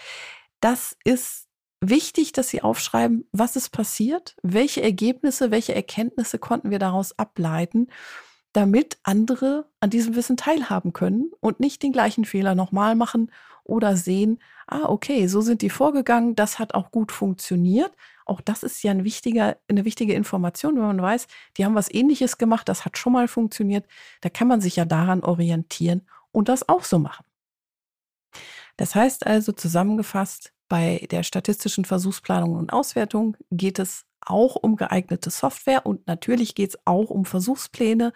Das 0.60 0.98
ist 1.04 1.48
wichtig, 1.80 2.32
dass 2.32 2.50
Sie 2.50 2.62
aufschreiben, 2.62 3.28
was 3.32 3.56
ist 3.56 3.70
passiert, 3.70 4.36
welche 4.44 4.82
Ergebnisse, 4.82 5.52
welche 5.52 5.76
Erkenntnisse 5.76 6.40
konnten 6.40 6.72
wir 6.72 6.80
daraus 6.80 7.18
ableiten 7.18 7.88
damit 8.54 8.98
andere 9.04 9.70
an 9.80 9.90
diesem 9.90 10.16
Wissen 10.16 10.38
teilhaben 10.38 10.94
können 10.94 11.32
und 11.40 11.60
nicht 11.60 11.84
den 11.84 11.94
gleichen 11.94 12.26
Fehler 12.26 12.56
nochmal 12.56 12.96
machen 12.96 13.32
oder 13.64 13.96
sehen, 13.96 14.40
ah, 14.68 14.90
okay, 14.90 15.28
so 15.28 15.42
sind 15.42 15.62
die 15.62 15.70
vorgegangen, 15.70 16.36
das 16.36 16.60
hat 16.60 16.74
auch 16.74 16.92
gut 16.92 17.12
funktioniert. 17.12 17.92
Auch 18.26 18.42
das 18.42 18.64
ist 18.64 18.84
ja 18.84 18.92
ein 18.92 19.00
eine 19.00 19.86
wichtige 19.86 20.14
Information, 20.14 20.76
wenn 20.76 20.84
man 20.84 21.02
weiß, 21.02 21.28
die 21.58 21.66
haben 21.66 21.76
was 21.76 21.94
ähnliches 21.94 22.38
gemacht, 22.38 22.70
das 22.70 22.86
hat 22.86 22.98
schon 22.98 23.14
mal 23.14 23.28
funktioniert. 23.28 23.86
Da 24.22 24.30
kann 24.30 24.48
man 24.48 24.62
sich 24.62 24.76
ja 24.76 24.86
daran 24.86 25.24
orientieren 25.24 26.02
und 26.32 26.50
das 26.50 26.68
auch 26.68 26.84
so 26.84 27.00
machen. 27.00 27.26
Das 28.78 28.96
heißt 28.96 29.28
also 29.28 29.52
zusammengefasst, 29.52 30.54
bei 30.70 31.06
der 31.12 31.24
statistischen 31.24 31.84
Versuchsplanung 31.84 32.56
und 32.56 32.72
Auswertung 32.72 33.36
geht 33.52 33.78
es 33.78 34.06
auch 34.22 34.56
um 34.56 34.76
geeignete 34.76 35.30
Software 35.30 35.86
und 35.86 36.08
natürlich 36.08 36.56
geht 36.56 36.70
es 36.70 36.80
auch 36.86 37.10
um 37.10 37.26
Versuchspläne. 37.26 38.14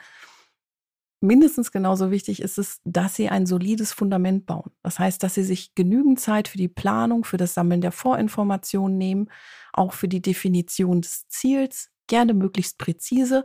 Mindestens 1.25 1.71
genauso 1.71 2.11
wichtig 2.11 2.39
ist 2.39 2.59
es, 2.59 2.81
dass 2.83 3.15
Sie 3.15 3.29
ein 3.29 3.47
solides 3.47 3.91
Fundament 3.91 4.45
bauen. 4.45 4.71
Das 4.83 4.99
heißt, 4.99 5.23
dass 5.23 5.33
Sie 5.33 5.43
sich 5.43 5.73
genügend 5.73 6.19
Zeit 6.19 6.47
für 6.47 6.59
die 6.59 6.67
Planung, 6.67 7.23
für 7.23 7.37
das 7.37 7.55
Sammeln 7.55 7.81
der 7.81 7.91
Vorinformationen 7.91 8.97
nehmen, 8.97 9.31
auch 9.73 9.93
für 9.93 10.07
die 10.07 10.21
Definition 10.21 11.01
des 11.01 11.27
Ziels, 11.27 11.89
gerne 12.07 12.35
möglichst 12.35 12.77
präzise 12.77 13.43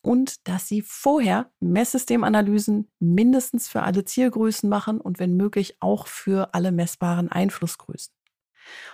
und 0.00 0.48
dass 0.48 0.66
Sie 0.66 0.80
vorher 0.80 1.50
Messsystemanalysen 1.60 2.90
mindestens 3.00 3.68
für 3.68 3.82
alle 3.82 4.06
Zielgrößen 4.06 4.68
machen 4.68 4.98
und 4.98 5.18
wenn 5.18 5.36
möglich 5.36 5.76
auch 5.80 6.06
für 6.06 6.54
alle 6.54 6.72
messbaren 6.72 7.30
Einflussgrößen. 7.30 8.14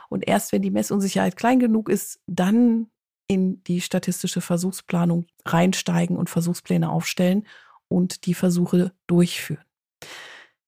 Und 0.09 0.27
erst 0.27 0.51
wenn 0.51 0.63
die 0.63 0.73
Messunsicherheit 0.73 1.37
klein 1.37 1.61
genug 1.61 1.89
ist, 1.89 2.19
dann 2.27 2.89
in 3.29 3.63
die 3.65 3.81
statistische 3.81 4.41
Versuchsplanung 4.41 5.27
reinsteigen 5.45 6.17
und 6.17 6.31
Versuchspläne 6.31 6.91
aufstellen 6.91 7.47
und 7.89 8.27
die 8.27 8.35
Versuche 8.35 8.93
durchführen. 9.07 9.65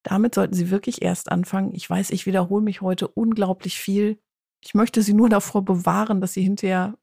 Damit 0.02 0.34
sollten 0.34 0.54
Sie 0.54 0.70
wirklich 0.70 1.02
erst 1.02 1.30
anfangen. 1.30 1.74
Ich 1.74 1.88
weiß, 1.88 2.10
ich 2.10 2.26
wiederhole 2.26 2.62
mich 2.62 2.80
heute 2.80 3.08
unglaublich 3.08 3.78
viel. 3.78 4.18
Ich 4.64 4.74
möchte 4.74 5.02
Sie 5.02 5.12
nur 5.12 5.28
davor 5.28 5.64
bewahren, 5.64 6.20
dass 6.20 6.32
Sie 6.32 6.42
hinterher 6.42 6.96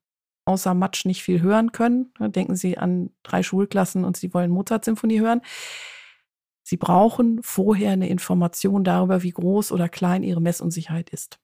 außer 0.46 0.74
Matsch 0.74 1.06
nicht 1.06 1.24
viel 1.24 1.42
hören 1.42 1.72
können. 1.72 2.14
Denken 2.20 2.56
Sie 2.56 2.78
an 2.78 3.12
drei 3.24 3.44
Schulklassen 3.44 4.06
und 4.06 4.18
Sie 4.18 4.34
wollen 4.34 4.52
Mozart-Symphonie 4.52 5.20
hören. 5.20 5.42
Sie 6.64 6.78
brauchen 6.78 7.44
vorher 7.44 7.92
eine 7.92 8.10
Information 8.10 8.84
darüber, 8.84 9.22
wie 9.22 9.32
groß 9.32 9.72
oder 9.72 9.88
klein 9.88 10.24
Ihre 10.24 10.42
Messunsicherheit 10.42 11.12
ist. 11.12 11.40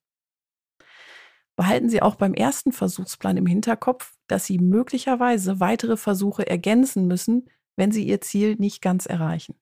Behalten 1.56 1.90
Sie 1.90 2.02
auch 2.02 2.16
beim 2.16 2.34
ersten 2.34 2.72
Versuchsplan 2.72 3.38
im 3.38 3.46
Hinterkopf, 3.46 4.16
dass 4.28 4.46
Sie 4.46 4.58
möglicherweise 4.58 5.60
weitere 5.60 5.96
Versuche 5.96 6.48
ergänzen 6.48 7.06
müssen, 7.06 7.50
wenn 7.76 7.92
Sie 7.92 8.06
Ihr 8.06 8.22
Ziel 8.22 8.56
nicht 8.56 8.82
ganz 8.82 9.06
erreichen. 9.06 9.56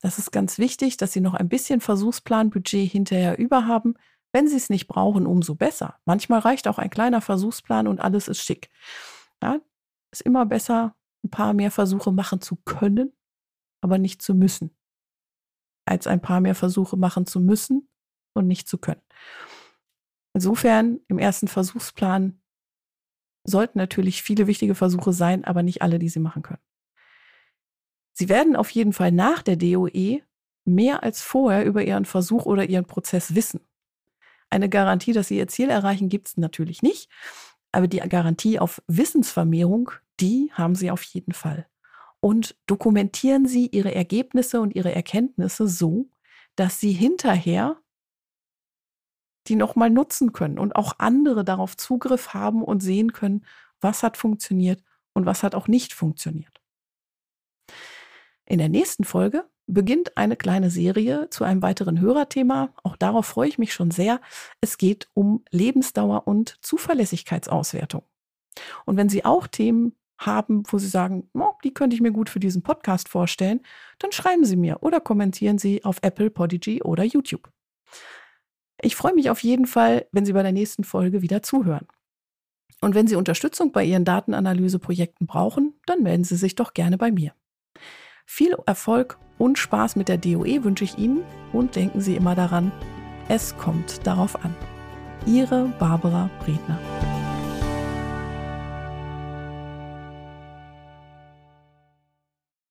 Das 0.00 0.18
ist 0.18 0.32
ganz 0.32 0.58
wichtig, 0.58 0.96
dass 0.96 1.12
Sie 1.12 1.20
noch 1.20 1.34
ein 1.34 1.48
bisschen 1.48 1.80
Versuchsplanbudget 1.80 2.90
hinterher 2.90 3.38
über 3.38 3.66
haben. 3.66 3.94
Wenn 4.32 4.48
Sie 4.48 4.56
es 4.56 4.70
nicht 4.70 4.88
brauchen, 4.88 5.26
umso 5.26 5.54
besser. 5.54 5.98
Manchmal 6.04 6.40
reicht 6.40 6.66
auch 6.66 6.78
ein 6.78 6.90
kleiner 6.90 7.20
Versuchsplan 7.20 7.86
und 7.86 8.00
alles 8.00 8.28
ist 8.28 8.42
schick. 8.42 8.70
Ja, 9.42 9.60
ist 10.10 10.22
immer 10.22 10.46
besser, 10.46 10.94
ein 11.24 11.30
paar 11.30 11.54
mehr 11.54 11.70
Versuche 11.70 12.12
machen 12.12 12.40
zu 12.40 12.56
können, 12.56 13.12
aber 13.80 13.98
nicht 13.98 14.22
zu 14.22 14.34
müssen, 14.34 14.76
als 15.86 16.06
ein 16.06 16.20
paar 16.20 16.40
mehr 16.40 16.54
Versuche 16.54 16.96
machen 16.96 17.26
zu 17.26 17.40
müssen 17.40 17.88
und 18.34 18.46
nicht 18.46 18.68
zu 18.68 18.78
können. 18.78 19.02
Insofern 20.34 21.00
im 21.08 21.18
ersten 21.18 21.48
Versuchsplan 21.48 22.40
sollten 23.44 23.78
natürlich 23.78 24.22
viele 24.22 24.46
wichtige 24.46 24.74
Versuche 24.74 25.12
sein, 25.12 25.44
aber 25.44 25.62
nicht 25.62 25.82
alle, 25.82 25.98
die 25.98 26.08
Sie 26.08 26.20
machen 26.20 26.42
können. 26.42 26.62
Sie 28.12 28.28
werden 28.28 28.56
auf 28.56 28.70
jeden 28.70 28.92
Fall 28.92 29.12
nach 29.12 29.42
der 29.42 29.56
DOE 29.56 30.20
mehr 30.64 31.02
als 31.02 31.22
vorher 31.22 31.64
über 31.64 31.82
Ihren 31.82 32.04
Versuch 32.04 32.46
oder 32.46 32.64
Ihren 32.68 32.86
Prozess 32.86 33.34
wissen. 33.34 33.60
Eine 34.50 34.68
Garantie, 34.68 35.12
dass 35.12 35.28
Sie 35.28 35.38
Ihr 35.38 35.48
Ziel 35.48 35.70
erreichen, 35.70 36.08
gibt 36.08 36.28
es 36.28 36.36
natürlich 36.36 36.82
nicht, 36.82 37.10
aber 37.72 37.88
die 37.88 37.98
Garantie 37.98 38.58
auf 38.58 38.82
Wissensvermehrung, 38.86 39.90
die 40.20 40.50
haben 40.52 40.74
Sie 40.74 40.90
auf 40.90 41.02
jeden 41.02 41.32
Fall. 41.32 41.66
Und 42.20 42.56
dokumentieren 42.66 43.46
Sie 43.46 43.66
Ihre 43.66 43.94
Ergebnisse 43.94 44.60
und 44.60 44.74
Ihre 44.74 44.94
Erkenntnisse 44.94 45.66
so, 45.66 46.10
dass 46.54 46.78
Sie 46.78 46.92
hinterher 46.92 47.78
die 49.48 49.56
nochmal 49.56 49.90
nutzen 49.90 50.32
können 50.32 50.58
und 50.58 50.76
auch 50.76 50.94
andere 50.98 51.44
darauf 51.44 51.76
Zugriff 51.76 52.32
haben 52.32 52.62
und 52.62 52.80
sehen 52.80 53.12
können, 53.12 53.44
was 53.80 54.02
hat 54.02 54.16
funktioniert 54.16 54.82
und 55.14 55.26
was 55.26 55.42
hat 55.42 55.54
auch 55.54 55.66
nicht 55.66 55.94
funktioniert. 55.94 56.61
In 58.46 58.58
der 58.58 58.68
nächsten 58.68 59.04
Folge 59.04 59.44
beginnt 59.66 60.16
eine 60.16 60.36
kleine 60.36 60.70
Serie 60.70 61.28
zu 61.30 61.44
einem 61.44 61.62
weiteren 61.62 62.00
Hörerthema. 62.00 62.74
Auch 62.82 62.96
darauf 62.96 63.26
freue 63.26 63.48
ich 63.48 63.58
mich 63.58 63.72
schon 63.72 63.90
sehr. 63.90 64.20
Es 64.60 64.78
geht 64.78 65.08
um 65.14 65.44
Lebensdauer 65.50 66.26
und 66.26 66.58
Zuverlässigkeitsauswertung. 66.62 68.02
Und 68.84 68.96
wenn 68.96 69.08
Sie 69.08 69.24
auch 69.24 69.46
Themen 69.46 69.96
haben, 70.18 70.62
wo 70.68 70.78
Sie 70.78 70.88
sagen, 70.88 71.28
oh, 71.34 71.52
die 71.64 71.74
könnte 71.74 71.94
ich 71.94 72.02
mir 72.02 72.12
gut 72.12 72.28
für 72.28 72.40
diesen 72.40 72.62
Podcast 72.62 73.08
vorstellen, 73.08 73.60
dann 73.98 74.12
schreiben 74.12 74.44
Sie 74.44 74.56
mir 74.56 74.82
oder 74.82 75.00
kommentieren 75.00 75.58
Sie 75.58 75.84
auf 75.84 75.98
Apple, 76.02 76.30
Podigy 76.30 76.82
oder 76.82 77.04
YouTube. 77.04 77.50
Ich 78.80 78.96
freue 78.96 79.14
mich 79.14 79.30
auf 79.30 79.42
jeden 79.42 79.66
Fall, 79.66 80.06
wenn 80.12 80.24
Sie 80.24 80.32
bei 80.32 80.42
der 80.42 80.52
nächsten 80.52 80.84
Folge 80.84 81.22
wieder 81.22 81.42
zuhören. 81.42 81.86
Und 82.80 82.96
wenn 82.96 83.06
Sie 83.06 83.14
Unterstützung 83.14 83.70
bei 83.70 83.84
Ihren 83.84 84.04
Datenanalyseprojekten 84.04 85.26
brauchen, 85.26 85.74
dann 85.86 86.02
melden 86.02 86.24
Sie 86.24 86.36
sich 86.36 86.56
doch 86.56 86.74
gerne 86.74 86.98
bei 86.98 87.12
mir. 87.12 87.32
Viel 88.24 88.56
Erfolg 88.66 89.18
und 89.38 89.58
Spaß 89.58 89.96
mit 89.96 90.08
der 90.08 90.18
DOE 90.18 90.64
wünsche 90.64 90.84
ich 90.84 90.98
Ihnen 90.98 91.22
und 91.52 91.76
denken 91.76 92.00
Sie 92.00 92.16
immer 92.16 92.34
daran, 92.34 92.72
es 93.28 93.56
kommt 93.56 94.06
darauf 94.06 94.42
an. 94.44 94.54
Ihre 95.26 95.72
Barbara 95.78 96.30
Bredner. 96.40 96.78